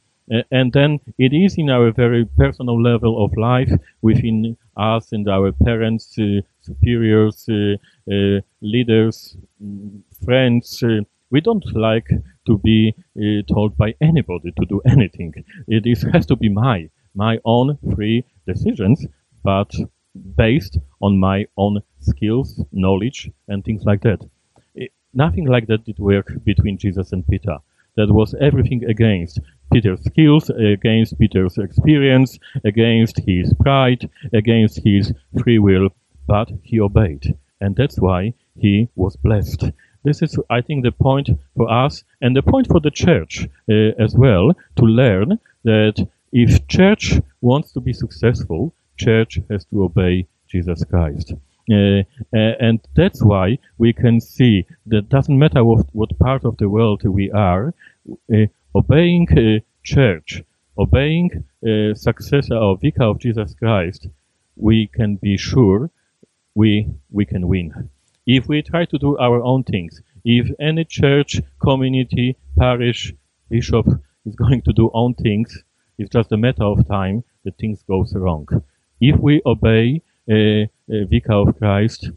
[0.51, 5.53] And then it is in our very personal level of life within us and our
[5.53, 7.77] parents, uh, superiors, uh,
[8.11, 9.37] uh leaders,
[10.25, 10.83] friends.
[10.83, 12.09] Uh, we don't like
[12.47, 15.33] to be uh, told by anybody to do anything.
[15.67, 19.07] It is, has to be my my own free decisions,
[19.43, 19.71] but
[20.37, 24.21] based on my own skills, knowledge, and things like that.
[24.75, 27.59] It, nothing like that did work between Jesus and Peter.
[27.97, 29.41] That was everything against
[29.73, 35.89] Peter's skills, against Peter's experience, against his pride, against his free will,
[36.27, 37.37] but he obeyed.
[37.61, 39.65] And that's why he was blessed.
[40.05, 44.03] This is, I think, the point for us and the point for the church uh,
[44.03, 50.27] as well to learn that if church wants to be successful, church has to obey
[50.49, 51.35] Jesus Christ.
[51.71, 52.01] Uh,
[52.35, 56.69] uh, and that's why we can see that doesn't matter what, what part of the
[56.69, 57.73] world we are,
[58.35, 60.43] uh, obeying uh, church,
[60.79, 64.09] obeying uh, successor or vicar of Jesus Christ,
[64.57, 65.91] we can be sure
[66.55, 67.91] we we can win.
[68.27, 73.13] If we try to do our own things, if any church, community, parish,
[73.49, 73.87] bishop
[74.25, 75.65] is going to do own things,
[75.99, 78.47] it's just a matter of time that things goes wrong.
[79.01, 82.11] If we obey a, a Vicar of Christ,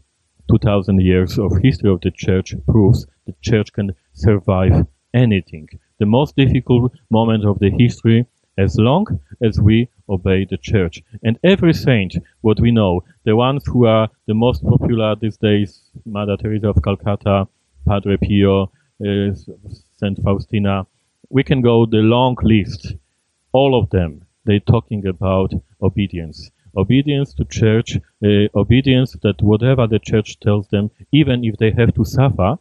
[0.48, 5.68] 2000 years of history of the church proves the church can survive anything.
[5.98, 8.26] The most difficult moment of the history
[8.58, 9.06] as long
[9.42, 11.02] as we obey the church.
[11.22, 15.82] And every saint, what we know, the ones who are the most popular these days,
[16.04, 17.48] Mother Teresa of Calcutta,
[17.86, 19.34] Padre Pio, uh,
[19.98, 20.86] Saint Faustina,
[21.28, 22.94] we can go the long list.
[23.52, 29.98] All of them, they're talking about obedience obedience to church, uh, obedience that whatever the
[29.98, 32.56] church tells them, even if they have to suffer,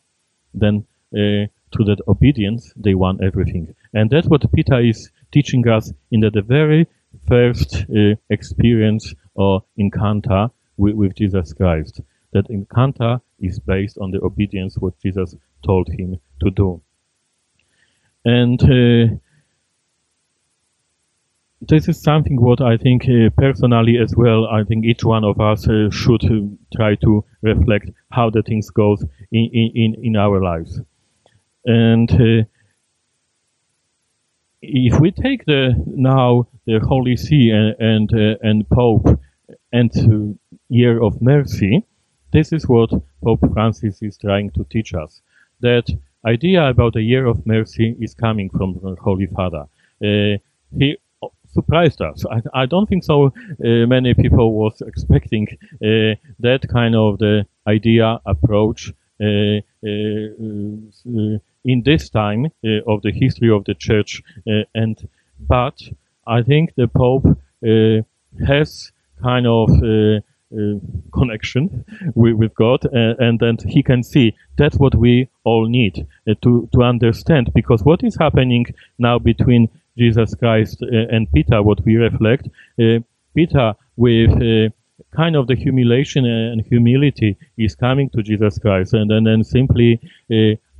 [0.53, 1.45] then uh,
[1.75, 3.75] through that obedience they won everything.
[3.93, 6.87] And that's what Peter is teaching us in the, the very
[7.27, 12.01] first uh, experience or encounter with, with, Jesus Christ.
[12.33, 16.81] That encounter is based on the obedience what Jesus told him to do.
[18.25, 19.15] And uh,
[21.61, 24.47] this is something what I think uh, personally as well.
[24.47, 28.69] I think each one of us uh, should uh, try to reflect how the things
[28.69, 30.81] goes in in in our lives,
[31.65, 32.43] and uh,
[34.61, 39.07] if we take the now the Holy See and and, uh, and Pope
[39.71, 41.83] and uh, Year of Mercy,
[42.31, 42.91] this is what
[43.23, 45.21] Pope Francis is trying to teach us.
[45.61, 45.87] That
[46.25, 49.65] idea about a Year of Mercy is coming from the Holy Father.
[50.03, 50.37] Uh,
[50.77, 50.97] he
[51.47, 52.25] surprised us.
[52.29, 53.27] I, I don't think so.
[53.27, 58.91] Uh, many people was expecting uh, that kind of the idea approach
[59.21, 59.61] uh,
[61.65, 64.21] in this time uh, of the history of the church.
[64.47, 65.09] Uh, and
[65.39, 65.81] but
[66.27, 68.01] I think the Pope uh,
[68.47, 68.91] has
[69.21, 70.19] kind of uh,
[71.13, 71.83] connection
[72.15, 76.35] with, with God, uh, and then he can see that's what we all need uh,
[76.43, 77.51] to to understand.
[77.53, 78.65] Because what is happening
[78.97, 82.49] now between Jesus Christ and Peter, what we reflect,
[83.33, 84.71] Peter with
[85.15, 89.99] kind of the humiliation and humility is coming to Jesus Christ, and then, then simply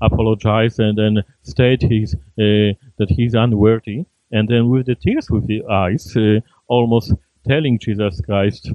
[0.06, 5.30] uh, apologize and then state his uh, that he's unworthy, and then with the tears
[5.30, 7.14] with the eyes, uh, almost
[7.48, 8.72] telling Jesus Christ,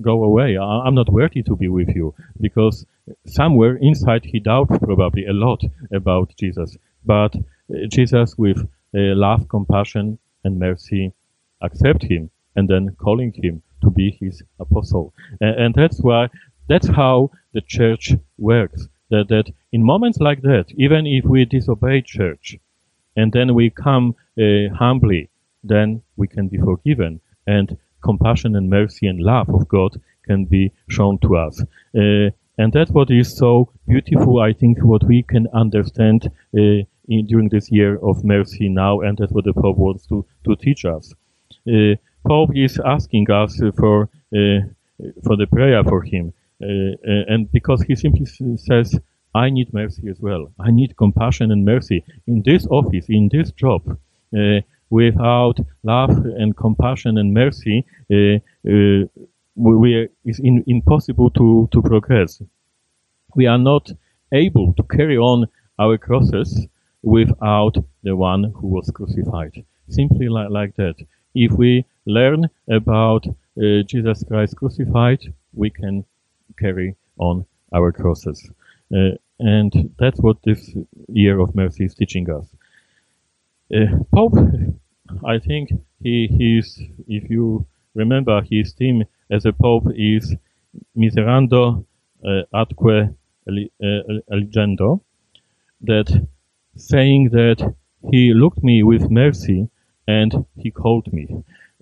[0.00, 0.56] "Go away!
[0.56, 2.86] I- am not worthy to be with you," because
[3.26, 5.62] somewhere inside he doubts probably a lot
[5.92, 7.36] about Jesus, but
[7.88, 11.12] Jesus with love, compassion, and mercy
[11.62, 15.12] accept him, and then calling him to be his apostle.
[15.40, 16.28] And, and that's why,
[16.68, 18.88] that's how the church works.
[19.10, 22.56] That, that in moments like that, even if we disobey church,
[23.16, 25.30] and then we come uh, humbly,
[25.62, 30.72] then we can be forgiven, and compassion and mercy and love of God can be
[30.88, 31.60] shown to us.
[31.94, 37.26] Uh, and that's what is so beautiful, I think, what we can understand uh, in,
[37.26, 40.84] during this year of mercy now, and that's what the Pope wants to, to teach
[40.84, 41.14] us.
[41.66, 41.94] Uh,
[42.26, 44.60] Pope is asking us for uh,
[45.24, 46.92] for the prayer for him, uh,
[47.32, 48.98] and because he simply says,
[49.34, 50.52] "I need mercy as well.
[50.58, 53.98] I need compassion and mercy in this office, in this job."
[54.90, 58.36] without love and compassion and mercy, uh,
[58.68, 59.06] uh,
[59.54, 62.42] we, it's in, impossible to, to progress.
[63.36, 63.90] We are not
[64.32, 65.46] able to carry on
[65.78, 66.66] our crosses
[67.02, 69.64] without the one who was crucified.
[69.88, 70.96] Simply like, like that.
[71.34, 75.20] If we learn about uh, Jesus Christ crucified,
[75.54, 76.04] we can
[76.58, 78.50] carry on our crosses.
[78.94, 80.74] Uh, and that's what this
[81.08, 82.46] year of mercy is teaching us.
[83.74, 84.36] Uh, Pope,
[85.24, 85.70] I think
[86.02, 90.34] he he's if you remember his theme as a pope is
[90.94, 91.84] miserando
[92.24, 93.14] uh, atque
[93.48, 95.00] eligendo,
[95.80, 96.26] that
[96.76, 97.74] saying that
[98.10, 99.68] he looked me with mercy
[100.06, 101.26] and he called me.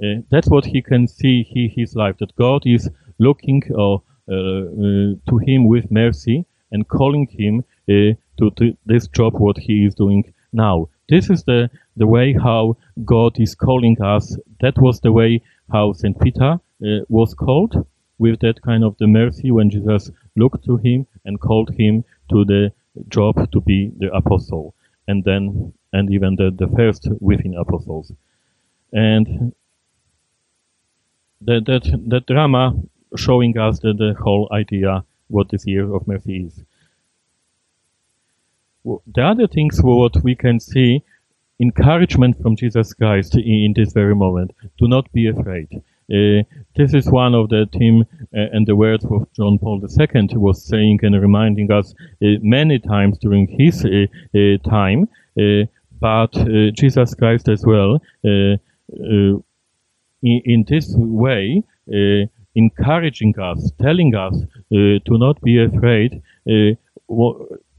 [0.03, 2.89] Uh, that's what he can see in his life, that God is
[3.19, 9.59] looking uh, uh, to him with mercy and calling him uh, to, this job what
[9.59, 10.89] he is doing now.
[11.09, 14.37] This is the, the way how God is calling us.
[14.61, 15.43] That was the way
[15.73, 16.19] how St.
[16.21, 17.87] Peter uh, was called
[18.19, 22.45] with that kind of the mercy when Jesus looked to him and called him to
[22.45, 22.73] the
[23.09, 24.75] job to be the apostle
[25.07, 28.13] and then and even the, the first within apostles.
[28.93, 29.53] And
[31.41, 32.75] that that that drama
[33.17, 36.65] showing us the, the whole idea what this year of mercy is.
[38.85, 41.03] The other things what we can see
[41.61, 44.53] encouragement from Jesus Christ in, in this very moment.
[44.79, 45.83] Do not be afraid.
[46.11, 46.43] Uh,
[46.75, 48.03] this is one of the theme
[48.35, 52.79] uh, and the words of John Paul II was saying and reminding us uh, many
[52.79, 55.07] times during his uh, uh, time,
[55.39, 55.67] uh,
[56.01, 56.33] but
[56.75, 59.43] Jesus Christ as well, in,
[60.23, 61.63] in, this way,
[62.63, 64.35] encouraging us, telling us
[64.71, 66.23] to not be afraid,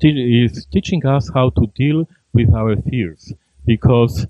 [0.01, 3.33] is teaching us how to deal with our fears
[3.65, 4.25] because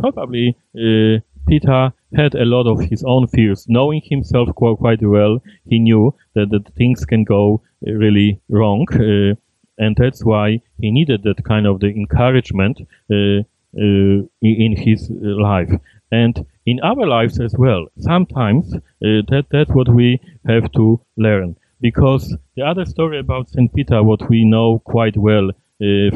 [0.00, 3.66] probably uh, Peter had a lot of his own fears.
[3.68, 8.86] Knowing himself quite, well, he knew that, that things can go uh, really wrong.
[8.92, 9.34] Uh,
[9.78, 12.80] and that's why he needed that kind of the encouragement
[13.10, 13.42] uh,
[13.74, 15.72] uh in his life.
[16.12, 21.56] And in our lives as well, sometimes uh, that, that's what we have to learn.
[21.80, 23.74] Because the other story about St.
[23.74, 25.50] Peter, what we know quite well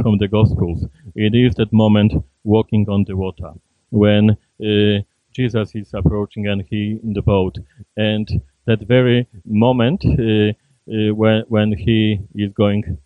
[0.01, 0.87] from the Gospels,
[1.17, 2.13] it is that moment
[2.45, 3.51] walking on the water
[3.91, 7.59] when uh, Jesus is approaching and he in the boat.
[7.97, 8.29] And
[8.67, 10.53] that very moment uh,
[10.93, 12.99] uh, when, when he is going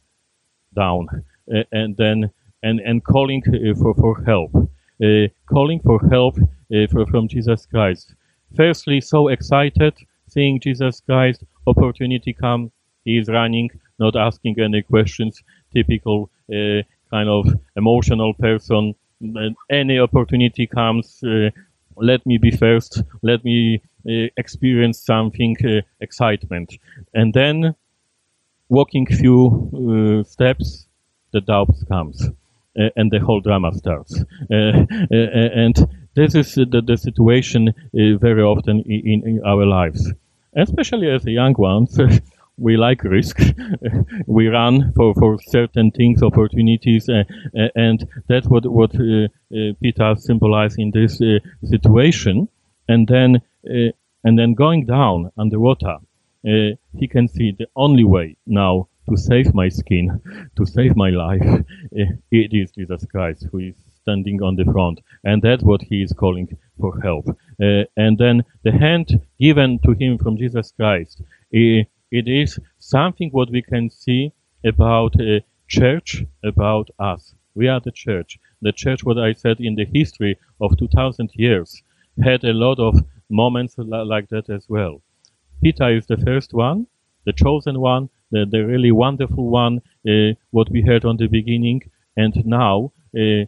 [0.77, 1.09] down
[1.53, 2.31] uh, and then
[2.63, 4.55] and, and calling uh, for, for help,
[5.03, 6.37] uh, calling for help
[6.73, 8.15] Uh, from Jesus Christ.
[8.57, 9.95] Firstly, so excited
[10.29, 12.71] seeing Jesus Christ, opportunity come,
[13.05, 15.43] he is running, not asking any questions,
[15.75, 17.47] typical uh, kind of
[17.77, 18.95] emotional person
[19.71, 21.51] any opportunity comes, uh,
[21.97, 26.75] let me be first, let me uh, experience something, uh, excitement.
[27.15, 27.75] And then,
[28.69, 30.87] walking few uh, steps,
[31.33, 32.29] the doubt comes.
[32.97, 34.25] and the whole drama starts.
[34.51, 35.77] and
[36.15, 40.13] this is the, the situation eh, very often in, in our lives
[40.57, 41.99] especially as young ones,
[42.57, 43.39] we like risk.
[44.27, 47.25] we run for, for certain things, opportunities, uh,
[47.75, 49.29] and that's what what uh,
[49.83, 51.21] Peter symbolized in this
[51.65, 52.49] situation.
[52.89, 53.41] And then
[54.25, 55.99] and then going down underwater,
[56.43, 60.21] he can see the only way now to save my skin,
[60.57, 61.65] to save my life.
[61.93, 66.13] it is Jesus Christ who is standing on the front, and that's what he is
[66.13, 66.49] calling
[66.79, 67.27] for help.
[67.59, 71.23] and then the hand given to him from Jesus Christ
[72.11, 74.33] it is something what we can see
[74.65, 77.35] about a church, about us.
[77.55, 78.39] We are the church.
[78.63, 81.83] The church, what I said in the history of 2000 years,
[82.23, 82.99] had a lot of
[83.29, 85.03] moments like that as well.
[85.63, 86.87] Peter is the first one,
[87.27, 91.83] the chosen one, the, the really wonderful one, uh, what we heard on the beginning.
[92.17, 93.45] And now, uh,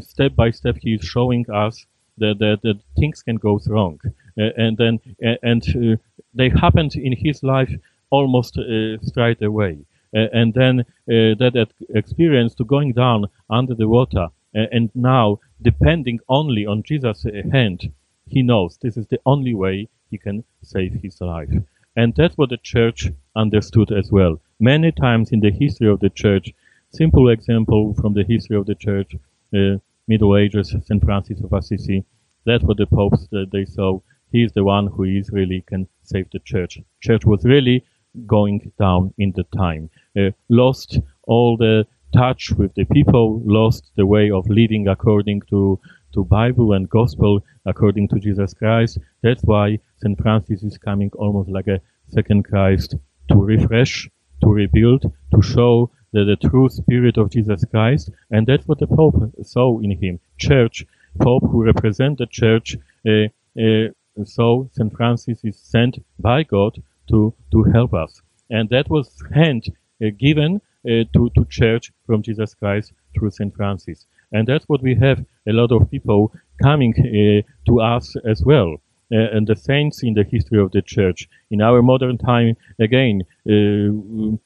[0.00, 1.86] step by step, he is showing us
[2.18, 4.00] that, that, that things can go wrong.
[4.38, 5.00] Uh, and then,
[5.42, 5.96] and uh,
[6.34, 7.72] they happened in his life
[8.10, 9.78] almost uh, straight away.
[10.16, 16.18] Uh, and then uh, that experience to going down under the water and now depending
[16.28, 17.92] only on Jesus' hand,
[18.26, 21.50] he knows this is the only way he can save his life.
[21.94, 24.40] And that's what the church understood as well.
[24.58, 26.52] Many times in the history of the church,
[26.90, 29.14] simple example from the history of the church,
[29.56, 29.78] uh,
[30.08, 31.02] Middle Ages, St.
[31.02, 32.04] Francis of Assisi,
[32.44, 34.00] that's what the popes uh, they saw.
[34.30, 36.78] He is the one who is really can save the church.
[37.00, 37.84] Church was really
[38.26, 39.90] going down in the time.
[40.18, 45.78] Uh, lost all the touch with the people, lost the way of living according to
[46.14, 48.98] to Bible and gospel according to Jesus Christ.
[49.22, 50.18] That's why St.
[50.18, 52.94] Francis is coming almost like a second Christ
[53.30, 54.08] to refresh,
[54.42, 55.02] to rebuild,
[55.34, 58.10] to show the, the true spirit of Jesus Christ.
[58.30, 60.20] And that's what the Pope saw in him.
[60.38, 60.84] Church,
[61.20, 62.76] Pope who represent the church.
[63.06, 63.28] Uh,
[63.60, 63.88] uh,
[64.24, 64.92] so St.
[64.96, 68.22] Francis is sent by God to, to help us.
[68.50, 69.64] And that was hand
[70.02, 73.54] uh, given uh, to, to church from Jesus Christ through St.
[73.54, 74.06] Francis.
[74.32, 76.32] And that's what we have a lot of people
[76.62, 78.76] coming uh, to us as well.
[79.12, 81.28] Uh, and the saints in the history of the church.
[81.50, 84.36] In our modern time, again, uh,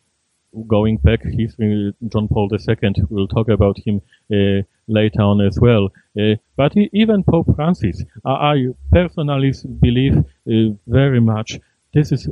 [0.67, 4.01] going back history, John Paul II, we'll talk about him
[4.33, 5.91] uh, later on as well.
[6.57, 10.25] but even Pope Francis, I, personally believe
[10.87, 11.59] very much
[11.95, 12.29] this is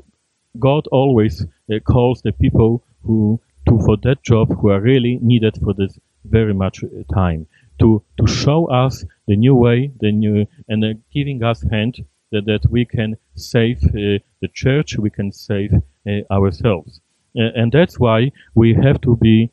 [0.59, 5.59] God always uh, calls the people who to for that job who are really needed
[5.63, 7.47] for this very much uh, time
[7.81, 12.45] to to show us the new way, the new and uh, giving us hand that,
[12.47, 17.99] that we can save uh, the church, we can save uh, ourselves, uh, and that's
[17.99, 19.51] why we have to be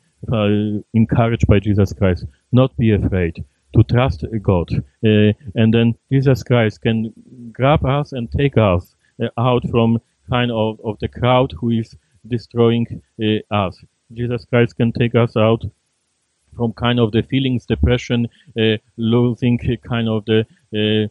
[0.94, 3.44] encouraged by Jesus Christ, not be afraid.
[3.74, 4.70] To trust God,
[5.02, 7.12] and then Jesus Christ can
[7.52, 8.94] grab us and take us
[9.36, 10.00] out from
[10.30, 11.94] kind of, of the crowd who is
[12.26, 13.82] destroying uh, us.
[14.12, 15.62] Jesus Christ can take us out
[16.56, 21.08] from kind of the feelings, depression, uh, losing kind of the uh,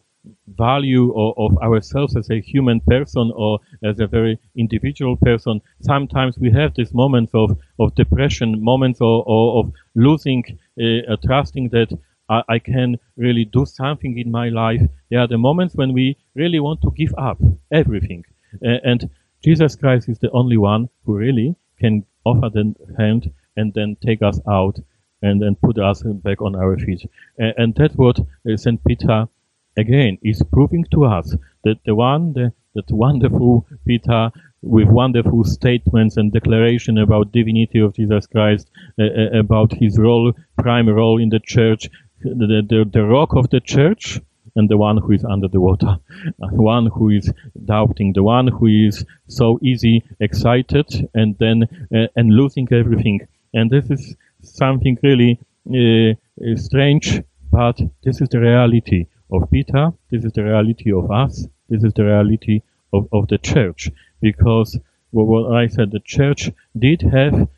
[0.48, 5.60] value of, of, ourselves as a human person or as a very individual person.
[5.80, 10.44] Sometimes we have these moments of, of depression, moments of, of, losing,
[10.80, 11.96] uh, trusting that
[12.28, 14.82] I, I, can really do something in my life.
[15.10, 17.38] There are the moments when we really want to give up
[17.72, 18.24] everything.
[18.64, 19.10] Uh, and
[19.44, 24.22] Jesus Christ is the only one who really can offer the hand and then take
[24.22, 24.78] us out
[25.22, 27.08] and then put us back on our feet.
[27.38, 28.82] And, and that's what uh, St.
[28.84, 29.28] Peter
[29.76, 34.30] again is proving to us that the one, the, that wonderful Peter
[34.62, 40.32] with wonderful statements and declaration about divinity of Jesus Christ, uh, uh about his role,
[40.58, 41.88] prime role in the church,
[42.22, 44.20] the, the, the rock of the church,
[44.56, 45.96] and the one who is under the water,
[46.38, 47.30] the one who is
[47.64, 51.64] doubting, the one who is so easy excited and then
[51.94, 53.20] uh, and losing everything.
[53.52, 56.14] And this is something really uh,
[56.56, 57.22] strange,
[57.52, 59.92] but this is the reality of Peter.
[60.10, 61.46] This is the reality of us.
[61.68, 62.60] This is the reality
[62.92, 63.90] of, of the church.
[64.20, 64.78] Because
[65.10, 67.48] what I said, the church did have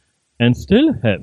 [0.40, 1.22] and still have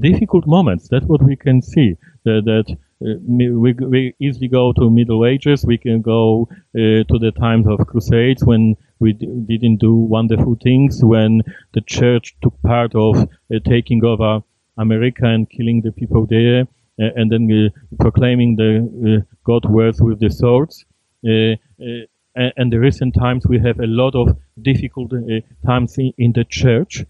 [0.00, 0.88] difficult moments.
[0.88, 1.96] That's what we can see.
[2.24, 5.64] That, that uh, we, we easily go to Middle Ages.
[5.64, 10.56] We can go uh, to the times of Crusades when we d- didn't do wonderful
[10.62, 11.42] things, when
[11.74, 14.40] the church took part of uh, taking over
[14.78, 16.66] America and killing the people there.
[17.00, 20.84] uh, and then uh, proclaiming the God words with the swords.
[21.26, 26.12] Uh, uh, and the recent times we have a lot of difficult uh, times in,
[26.18, 27.04] in the church,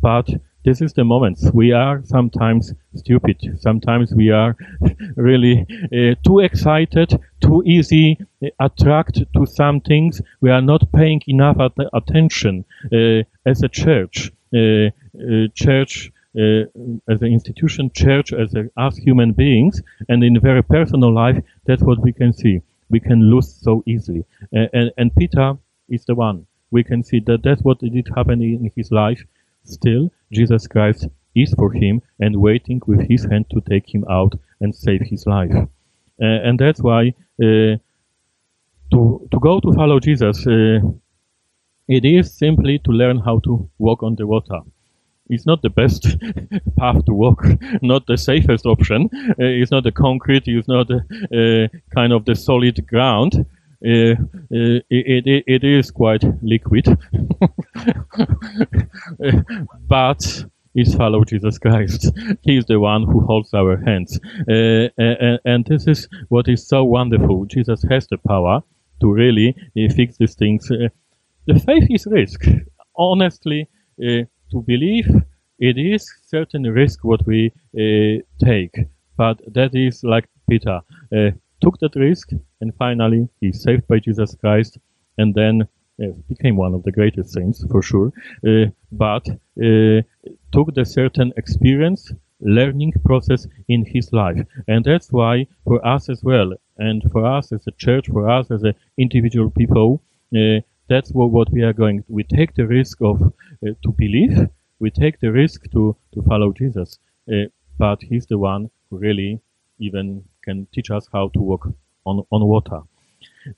[0.00, 0.28] but
[0.64, 3.36] this is the moments we are sometimes stupid.
[3.60, 4.56] Sometimes we are
[5.16, 10.22] really uh, too excited too easy uh, attracted to some things.
[10.40, 14.30] We are not paying enough at attention uh, as a church.
[15.54, 21.38] Church as an institution church as a, us human beings and in very personal life
[21.66, 25.54] that's what we can see we can lose so easily and, and peter
[25.88, 29.22] is the one we can see that that's what did happen in his life
[29.64, 34.34] Still, Jesus Christ is for him and waiting with his hand to take him out
[34.60, 35.52] and save his life.
[35.54, 35.68] Uh,
[36.24, 37.76] and that's why uh,
[38.92, 40.80] to, to go to follow Jesus, uh,
[41.88, 44.60] it is simply to learn how to walk on the water.
[45.32, 46.02] It's not the best
[46.78, 47.44] path to walk,
[47.82, 49.08] not the safest option.
[49.12, 51.00] Uh, it's not the concrete, it's not the,
[51.32, 53.46] uh, kind of the solid ground.
[53.84, 56.86] Uh, uh, it, it, it is quite liquid,
[59.88, 62.10] but is follow Jesus Christ.
[62.42, 64.18] He is the one who holds our hands.
[64.48, 67.44] Uh, and, and, this is what is so wonderful.
[67.46, 68.62] Jesus has the power
[69.00, 70.70] to really uh, fix these things.
[70.70, 70.88] Uh,
[71.46, 72.44] the faith is risk.
[72.96, 73.68] Honestly,
[74.00, 74.22] uh,
[74.52, 75.08] to believe
[75.58, 77.52] it is certain risk what we
[78.44, 78.74] take.
[79.16, 80.80] But that is like Peter
[81.62, 82.30] took that risk,
[82.60, 84.78] and finally he's saved by Jesus Christ,
[85.16, 88.12] and then yes, became one of the greatest saints for sure.
[88.46, 90.02] Uh, but uh,
[90.52, 96.22] took the certain experience, learning process in his life, and that's why for us as
[96.22, 100.02] well, and for us as a church, for us as a individual people,
[100.36, 100.58] uh,
[100.88, 102.04] that's what, what we are going.
[102.08, 103.30] We take the risk of uh,
[103.82, 104.48] to believe.
[104.78, 107.46] We take the risk to to follow Jesus, uh,
[107.78, 109.40] but he's the one who really
[109.78, 111.68] even can teach us how to walk
[112.04, 112.80] on, on water.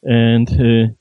[0.02, 0.92] And uh,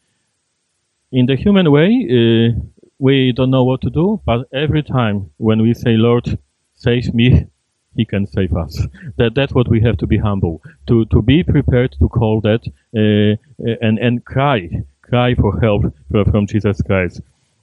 [1.12, 2.60] in the human way, uh,
[3.00, 6.38] we don't know what to do, but every time when we say, Lord,
[6.74, 7.48] save me,
[7.96, 8.88] he can save us.
[9.18, 12.62] That that's what we have to be humble, to to be prepared to call that
[12.96, 13.38] uh,
[13.82, 14.70] and and cry,
[15.04, 17.22] cry for help from Jesus Christ,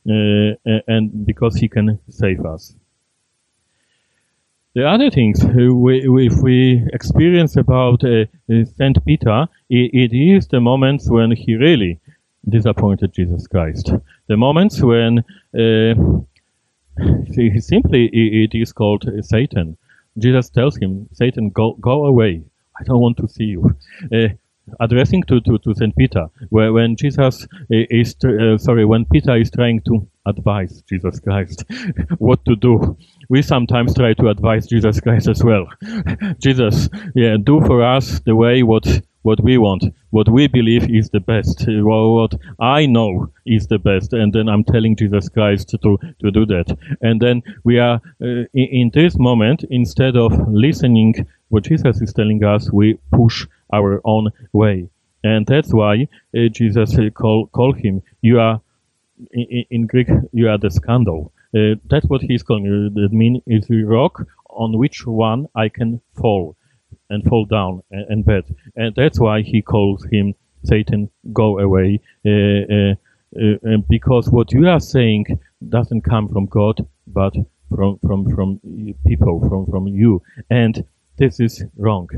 [0.09, 0.55] uh,
[0.86, 2.74] and because He can save us.
[4.72, 10.16] The other things uh, we, if we experience about uh, uh, Saint Peter, it, it
[10.16, 11.99] is the moments when he really
[12.49, 13.93] disappointed Jesus Christ.
[14.28, 15.95] The moments when uh,
[17.59, 19.76] simply it is called Satan.
[20.16, 22.45] Jesus tells him, Satan, go, go away.
[22.78, 23.76] I don't want to see you.
[24.05, 24.28] Uh,
[24.81, 25.97] addressing to, to, to St.
[25.97, 31.64] Peter, where when Jesus is, uh, sorry, when Peter is trying to advise Jesus Christ
[32.18, 32.97] what to do,
[33.29, 35.66] we sometimes try to advise Jesus Christ as well.
[36.41, 38.87] Jesus, yeah, do for us the way what
[39.23, 44.14] what we want, what we believe is the best, what I know is the best,
[44.14, 46.77] and then I'm telling Jesus Christ to to do that.
[47.03, 52.12] And then we are uh, in, in this moment, instead of listening what Jesus is
[52.12, 54.88] telling us, we push our own way.
[55.22, 58.61] And that's why uh, Jesus uh, call, call him, you are,
[59.32, 61.32] in, in, Greek, you are the scandal.
[61.55, 62.90] Uh, that's what he's calling you.
[62.90, 66.57] That mean is a rock on which one I can fall
[67.11, 68.44] and fall down and, and bed.
[68.76, 70.34] And that's why he calls him
[70.64, 72.01] Satan, go away.
[72.24, 72.94] Uh,
[73.36, 75.38] uh, because what you are saying
[75.68, 77.34] doesn't come from God, but
[77.74, 78.61] from, from, from
[79.07, 80.22] people, from, from you.
[80.51, 80.84] And
[81.21, 82.09] this is wrong.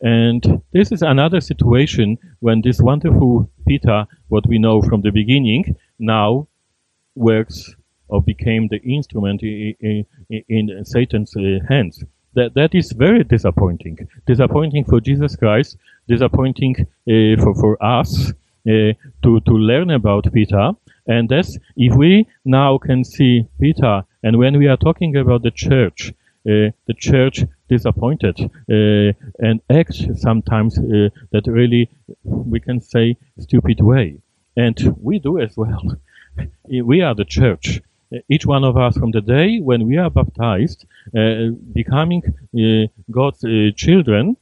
[0.00, 5.76] And this is another situation when this wonderful Peter, what we know from the beginning,
[5.98, 6.48] now
[7.14, 7.74] works
[8.08, 12.02] or became the instrument in, in, in Satan's uh, hands.
[12.34, 14.08] That, that is very disappointing.
[14.26, 15.76] Disappointing for Jesus Christ,
[16.08, 18.92] disappointing uh, for, for us uh,
[19.24, 20.72] to, to learn about Peter.
[21.06, 25.50] And that's, if we now can see Peter, and when we are talking about the
[25.50, 26.12] church,
[26.46, 31.90] uh, the church disappointed uh, and act sometimes uh, that really
[32.24, 34.18] we can say stupid way.
[34.56, 35.82] And we do as well.
[36.70, 37.80] We are the church.
[38.28, 43.44] Each one of us from the day when we are baptized uh, becoming uh, god's
[43.44, 44.36] uh, children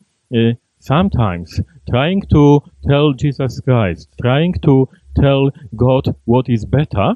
[0.80, 4.88] sometimes trying to tell jesus christ trying to
[5.20, 7.14] tell god what is better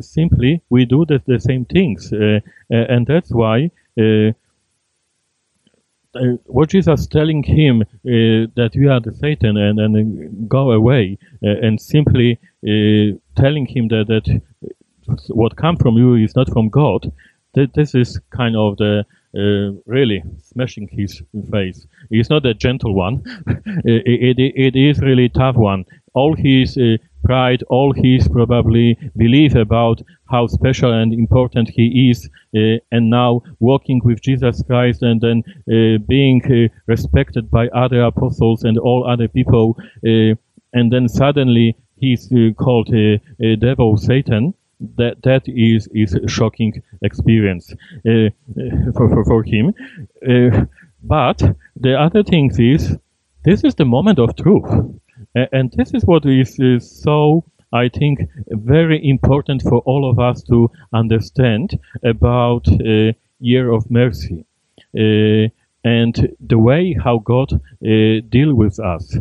[0.00, 2.12] simply we do the, the same things
[2.70, 3.70] and that's why
[4.00, 4.32] uh,
[6.14, 11.18] uh, what Jesus telling him uh, that you are the Satan and, and go away
[11.40, 12.38] and simply
[13.36, 14.42] telling him that, that
[15.28, 17.10] what come from you is not from God,
[17.54, 19.04] that this is kind of the
[19.34, 21.86] uh, really smashing his face.
[22.10, 23.22] It's not a gentle one.
[23.84, 25.86] it, it, it is really tough one.
[26.14, 32.28] All his uh, pride, all his probably belief about how special and important he is,
[32.56, 38.02] uh, and now walking with Jesus Christ and then uh, being uh, respected by other
[38.02, 44.54] apostles and all other people, and then suddenly he's called a devil Satan
[44.96, 47.72] that that is is a shocking experience
[48.96, 49.74] for, for for him.
[51.02, 51.42] But
[51.76, 52.96] the other thing is,
[53.44, 54.70] this is the moment of truth,
[55.34, 57.44] and this is what is, is so.
[57.74, 64.44] I think very important for all of us to understand about uh, year of mercy
[64.94, 65.48] uh,
[65.84, 69.16] and the way how God uh, deal with us.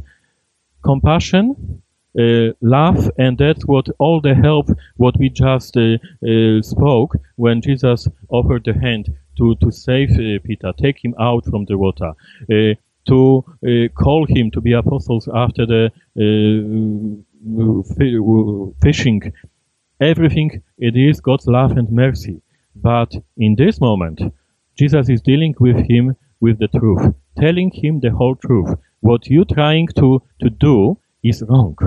[0.83, 1.81] Compassion
[2.19, 5.97] uh, love, and that's what all the help what we just uh,
[6.27, 11.45] uh, spoke when Jesus offered the hand to to save uh, Peter, take him out
[11.45, 12.11] from the water,
[12.51, 12.75] uh,
[13.07, 15.91] to uh, call him to be apostles after the
[18.83, 19.21] fishing.
[19.99, 22.41] Everything it is God's love and mercy,
[22.75, 24.21] but in this moment,
[24.77, 28.73] Jesus is dealing with him with the truth, telling him the whole truth.
[29.01, 31.77] What you're trying to to do is wrong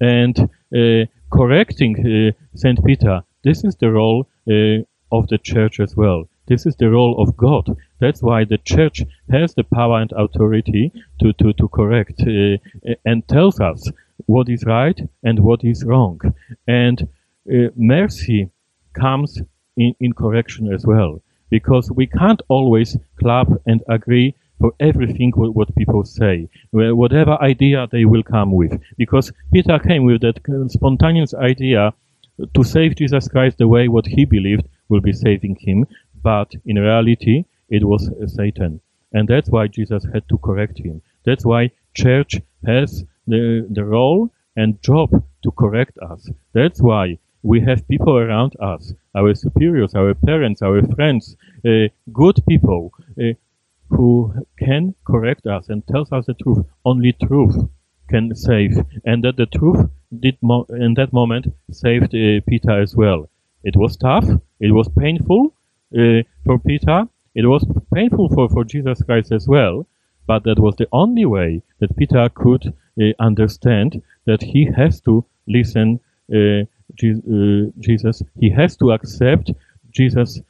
[0.00, 0.38] and
[0.76, 3.22] uh, correcting uh, Saint Peter.
[3.42, 4.82] This is the role uh,
[5.12, 6.28] of the church as well.
[6.46, 7.76] This is the role of God.
[8.00, 13.26] That's why the church has the power and authority to, to, to correct uh, and
[13.28, 13.90] tells us
[14.26, 16.20] what is right and what is wrong.
[16.66, 17.08] And
[17.52, 18.50] uh, mercy
[18.94, 19.40] comes
[19.76, 21.22] in, in correction as well.
[21.50, 28.04] Because we can't always clap and agree for everything what people say, whatever idea they
[28.04, 28.80] will come with.
[28.96, 31.92] Because Peter came with that spontaneous idea
[32.54, 35.86] to save Jesus Christ the way what he believed will be saving him,
[36.22, 38.80] but in reality it was Satan.
[39.12, 41.02] And that's why Jesus had to correct him.
[41.24, 45.10] That's why church has the, the role and job
[45.42, 46.28] to correct us.
[46.52, 52.42] That's why we have people around us, our superiors, our parents, our friends, uh, good
[52.48, 53.34] people, uh,
[53.90, 56.64] who can correct us and tells us the truth.
[56.84, 57.56] Only truth
[58.08, 59.88] can save, and that the truth
[60.20, 63.28] did mo- in that moment saved uh, Peter as well.
[63.62, 64.26] It was tough.
[64.60, 65.54] It was painful
[65.98, 67.08] uh, for Peter.
[67.34, 69.86] It was painful for, for Jesus Christ as well.
[70.26, 75.24] But that was the only way that Peter could uh, understand that he has to
[75.46, 76.00] listen
[76.32, 76.64] uh,
[76.94, 78.22] Je- uh, Jesus.
[78.40, 79.50] He has to accept
[79.90, 80.40] Jesus'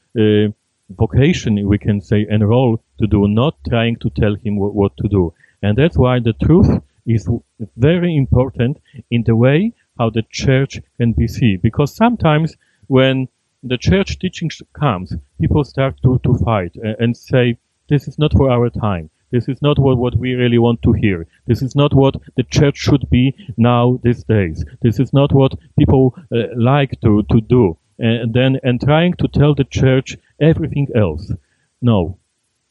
[0.97, 5.09] vocation, we can say, and role to do, not trying to tell him what to
[5.09, 5.33] do.
[5.63, 6.69] And that's why the truth
[7.07, 7.29] is
[7.77, 8.81] very important
[9.11, 11.61] in the way how the church can be seen.
[11.63, 12.57] Because sometimes
[12.87, 13.29] when
[13.65, 17.57] the church teaching comes, people start to, to fight and, and say,
[17.89, 19.11] this is not for our time.
[19.31, 21.27] This is not what, what we really want to hear.
[21.47, 24.65] This is not what the church should be now these days.
[24.83, 27.77] This is not what people uh, like to, to do.
[27.99, 31.33] And then, and trying to tell the church everything else.
[31.81, 32.19] No.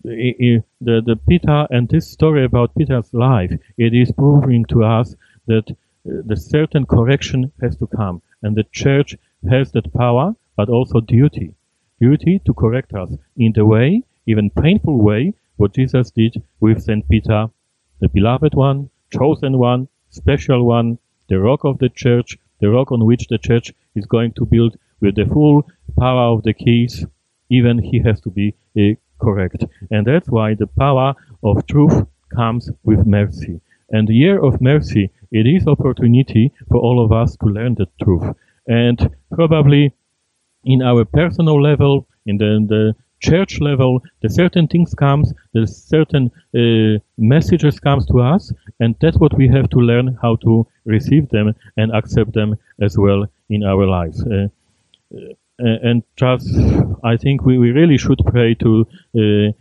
[0.04, 5.16] the, the Peter and this story about Peter's life, it is proving to us
[5.48, 8.22] that uh, the certain correction has to come.
[8.42, 9.16] And the church
[9.50, 11.56] has that power, but also duty.
[12.00, 17.08] Duty to correct us in the way, even painful way, what Jesus did with St.
[17.10, 17.48] Peter,
[18.00, 20.98] the beloved one, chosen one, special one,
[21.30, 24.78] the rock of the church, the rock on which the church is going to build
[25.00, 27.06] with the full power of the keys
[27.50, 29.64] even he has to be uh, correct.
[29.92, 33.62] And that's why the power of truth comes with mercy.
[33.92, 37.88] And the year of mercy, it is opportunity for all of us to learn the
[38.04, 38.26] truth.
[38.68, 38.98] And
[39.32, 39.94] probably
[40.66, 46.32] in our personal level, in the, the church level, the certain things comes, the certain
[46.56, 51.30] uh, messages comes to us, and that's what we have to learn how to receive
[51.30, 54.24] them and accept them as well in our lives.
[54.26, 54.48] Uh,
[55.60, 56.50] and just
[57.04, 59.52] I think we, we really should pray to uh,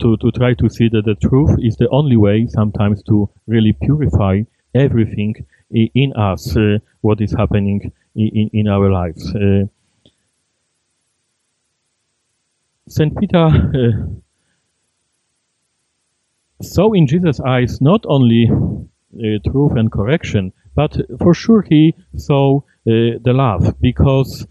[0.00, 3.72] to to try to see that the truth is the only way sometimes to really
[3.72, 4.42] purify
[4.74, 5.34] everything
[5.72, 9.34] in us uh, what is happening in, in our lives.
[12.92, 13.92] Uh, Saint Peter uh,
[16.62, 22.58] saw in Jesus' eyes not only uh, truth and correction, but for sure he saw
[22.58, 22.60] uh,
[23.24, 24.46] the love because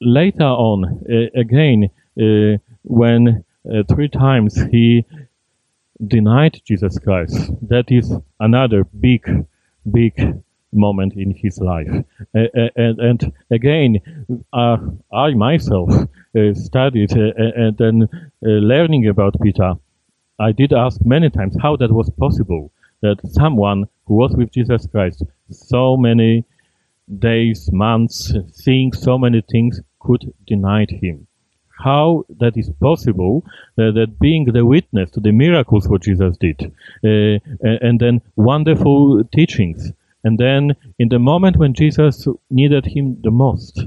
[0.00, 1.90] later on, uh, again,
[2.20, 5.04] uh, when uh, three times he
[6.06, 9.46] denied Jesus Christ, that is another big,
[9.90, 10.42] big
[10.72, 11.88] moment in his life.
[12.34, 13.98] and, and again,
[14.52, 19.74] I myself uh, studied uh, and then uh, learning about Peter,
[20.38, 24.86] I did ask many times how that was possible that someone who was with Jesus
[24.86, 26.44] Christ so many
[27.18, 31.26] days, months, seeing so many things could deny him.
[31.84, 33.44] How that is possible
[33.78, 36.72] uh, that being the witness to the miracles what Jesus did,
[37.04, 39.92] uh, and then wonderful teachings,
[40.24, 43.84] and then in the moment when Jesus needed him the most,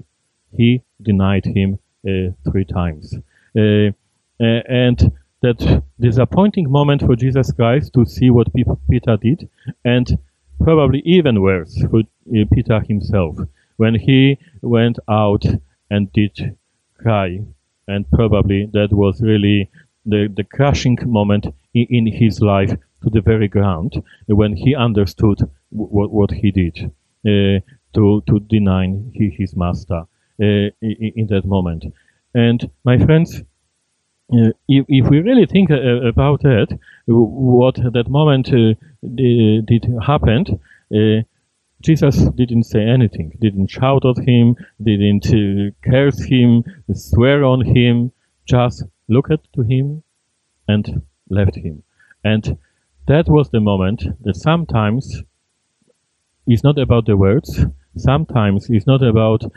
[0.56, 3.14] he denied him uh, three times.
[3.58, 3.92] Uh,
[4.40, 5.12] uh, and
[5.42, 8.48] that disappointing moment for Jesus Christ to see what
[8.90, 9.50] Peter did,
[9.84, 10.18] and
[10.60, 13.38] probably even worse for uh, Peter himself
[13.78, 15.44] when he went out
[15.90, 16.56] and did
[16.98, 17.40] cry,
[17.88, 19.70] and probably that was really
[20.06, 22.72] the, the crushing moment in, in his life
[23.04, 25.40] to the very ground when he understood
[25.70, 26.92] what, what he did
[27.26, 27.60] uh,
[27.94, 30.04] to, to deny his master
[30.42, 31.86] uh, in, in that moment.
[32.34, 33.42] And my friends,
[34.34, 38.74] uh, if, if we really think uh, about that, what that moment uh,
[39.16, 40.60] did, did happen,
[41.82, 45.26] Jesus didn't say anything, didn't shout at him, didn't
[45.84, 48.12] curse him, swear on him,
[48.46, 50.04] just looked to him
[50.68, 51.84] and left him.
[52.24, 52.58] And
[53.08, 55.24] that was the moment that sometimes
[56.48, 57.66] it's not about the words,
[57.98, 59.50] sometimes it's not about uh,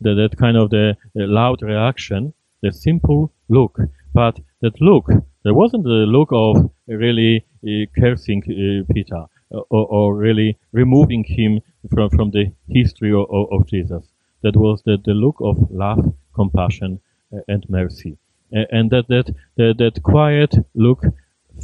[0.00, 2.32] the, that kind of the uh, loud reaction,
[2.62, 3.78] the simple look.
[4.12, 5.08] But that look,
[5.44, 11.60] there wasn't the look of really uh, cursing uh, Peter or, or, really removing him
[11.92, 14.06] from, from the history of, of Jesus.
[14.42, 17.00] That was the, the look of love, compassion,
[17.34, 18.16] uh, and mercy.
[18.52, 21.02] and that, that, that, that quiet look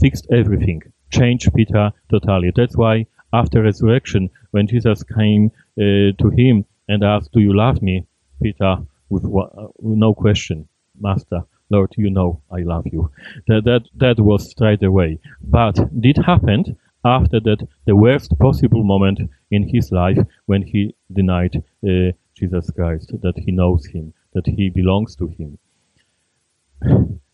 [0.01, 2.53] fixed everything, changed Peter totally.
[2.55, 7.83] That's why after resurrection, when Jesus came uh, to him and asked, "Do you love
[7.83, 8.07] me?"
[8.43, 8.77] Peter,
[9.09, 10.69] with, uh, no question,
[11.01, 13.11] Master, Lord, you know I love you.
[13.49, 15.19] That that that was straight away.
[15.43, 19.21] But did happen after that the worst possible moment
[19.51, 24.69] in his life when he denied uh, Jesus Christ, that he knows him, that he
[24.71, 25.59] belongs to him.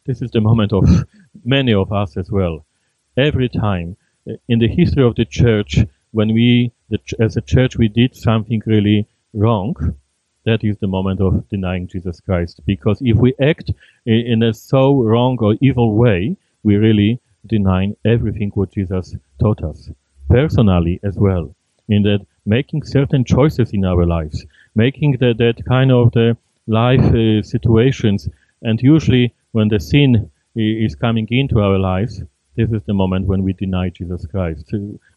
[0.04, 0.84] This is the moment of
[1.44, 2.66] many of us as well.
[3.16, 3.96] Every time
[4.28, 5.78] uh, in the history of the church,
[6.10, 6.72] when we,
[7.20, 9.76] as a church, we did something really wrong,
[10.44, 12.60] that is the moment of denying Jesus Christ.
[12.66, 13.70] Because if we act
[14.04, 19.88] in a so wrong or evil way, we really deny everything what Jesus taught us.
[20.28, 21.54] Personally as well.
[21.88, 24.44] In that making certain choices in our lives,
[24.74, 26.36] making that, that kind of the
[26.66, 28.28] life uh, situations,
[28.62, 32.22] and usually when the sin is coming into our lives,
[32.56, 34.74] this is the moment when we deny Jesus Christ.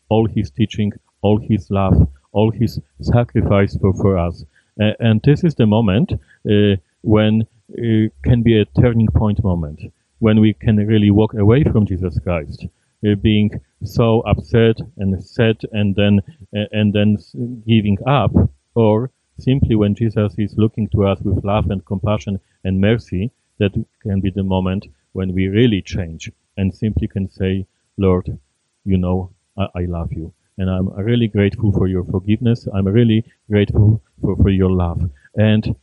[0.10, 4.46] All his teaching, all his love, all his sacrifice for, for us.
[4.80, 7.44] Uh, and this is the moment uh, when
[7.78, 9.82] uh, can be a turning point moment,
[10.20, 12.66] when we can really walk away from Jesus Christ,
[13.08, 13.50] uh, being
[13.84, 16.20] so upset and sad and then,
[16.56, 17.18] uh, and then
[17.66, 18.32] giving up,
[18.76, 23.74] or simply when Jesus is looking to us with love and compassion and mercy, that
[24.02, 27.66] can be the moment when we really change and simply can say,
[27.98, 28.38] Lord,
[28.84, 30.34] you know, I, I love you.
[30.58, 32.68] And I'm really grateful for your forgiveness.
[32.74, 35.10] I'm really grateful for, for your love.
[35.36, 35.76] And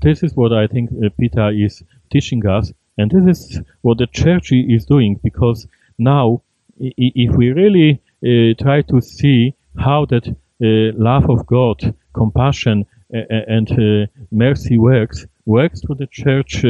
[0.00, 2.72] this is what I think uh, Peter is teaching us.
[2.96, 5.66] And this is what the church is doing because
[5.98, 6.42] now,
[6.78, 13.18] if we really uh, try to see how that uh, love of God, compassion, uh,
[13.48, 16.64] and uh, mercy works, works through the church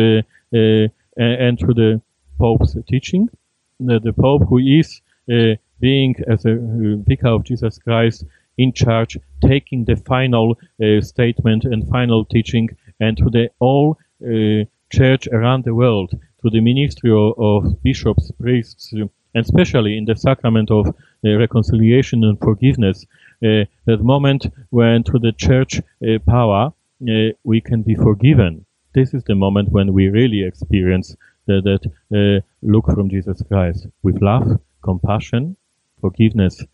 [0.54, 2.00] uh, and through the
[2.38, 3.28] Pope's teaching,
[3.78, 8.24] the, the Pope who is uh, being as a uh, vicar of Jesus Christ
[8.58, 12.68] in charge, taking the final uh, statement and final teaching,
[13.00, 16.10] and to the all uh, church around the world,
[16.42, 22.24] to the ministry of, of bishops, priests, and especially in the sacrament of uh, reconciliation
[22.24, 23.06] and forgiveness,
[23.44, 25.80] uh, that moment when through the church
[26.26, 26.72] power
[27.44, 28.66] we can be forgiven.
[28.92, 31.14] This is the moment when we really experience
[31.46, 35.56] that, that uh, look from Jesus Christ with love, compassion,
[36.00, 36.64] forgiveness,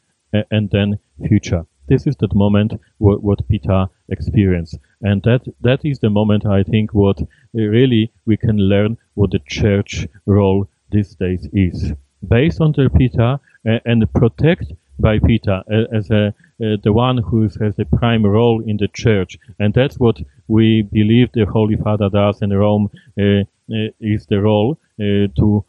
[0.51, 0.99] and then
[1.29, 1.67] future.
[1.89, 6.63] This is the moment what, what Peter experienced, and that that is the moment I
[6.65, 7.21] think what
[7.53, 11.93] really we can learn what the church role these days is
[12.27, 13.39] based on the Peter
[13.69, 18.79] uh, and protect by Peter as a the one who has the prime role in
[18.79, 20.19] the church, and that's what
[20.49, 22.91] we believe the Holy Father does in Rome
[23.21, 23.43] uh,
[23.73, 25.65] uh, is the role uh, to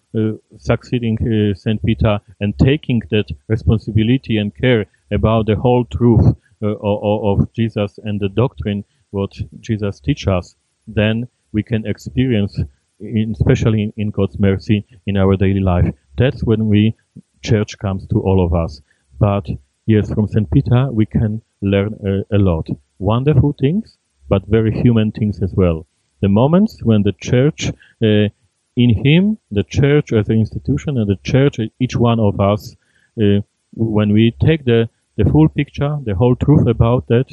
[0.57, 1.17] succeeding
[1.55, 7.99] Saint Peter and taking that responsibility and care about the whole truth of, of, Jesus
[8.03, 10.55] and the doctrine what Jesus teaches us.
[10.87, 12.59] Then we can experience,
[12.99, 15.93] in, especially in, in God's mercy in our daily life.
[16.17, 16.95] That's when we
[17.41, 18.81] church comes to all of us.
[19.19, 19.47] But
[19.85, 20.49] yes, from St.
[20.51, 22.67] Peter we can learn a, a lot.
[22.99, 23.97] Wonderful things,
[24.29, 25.87] but very human things as well.
[26.21, 27.69] The moments when the church,
[28.01, 28.29] uh,
[28.75, 32.75] in him, the church as an institution and the church, each one of us,
[33.21, 33.41] uh,
[33.73, 37.29] when we take the, the full picture, the whole truth about that,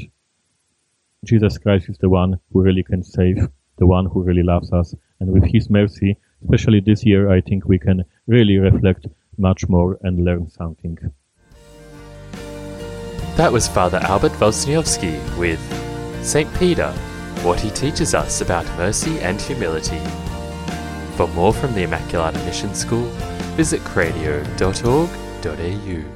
[1.25, 4.95] Jesus Christ is the one who really can save, the one who really loves us.
[5.21, 9.07] And with his mercy, especially this year, I think we can really reflect
[9.39, 10.99] much more and learn something.
[13.37, 15.59] That was Father Albert Wozniowski with
[16.25, 16.53] St.
[16.55, 16.93] Peter,
[17.43, 19.99] what he teaches us about mercy and humility.
[21.17, 23.07] For more from the Immaculata Mission School,
[23.57, 26.14] visit cradio.org.au.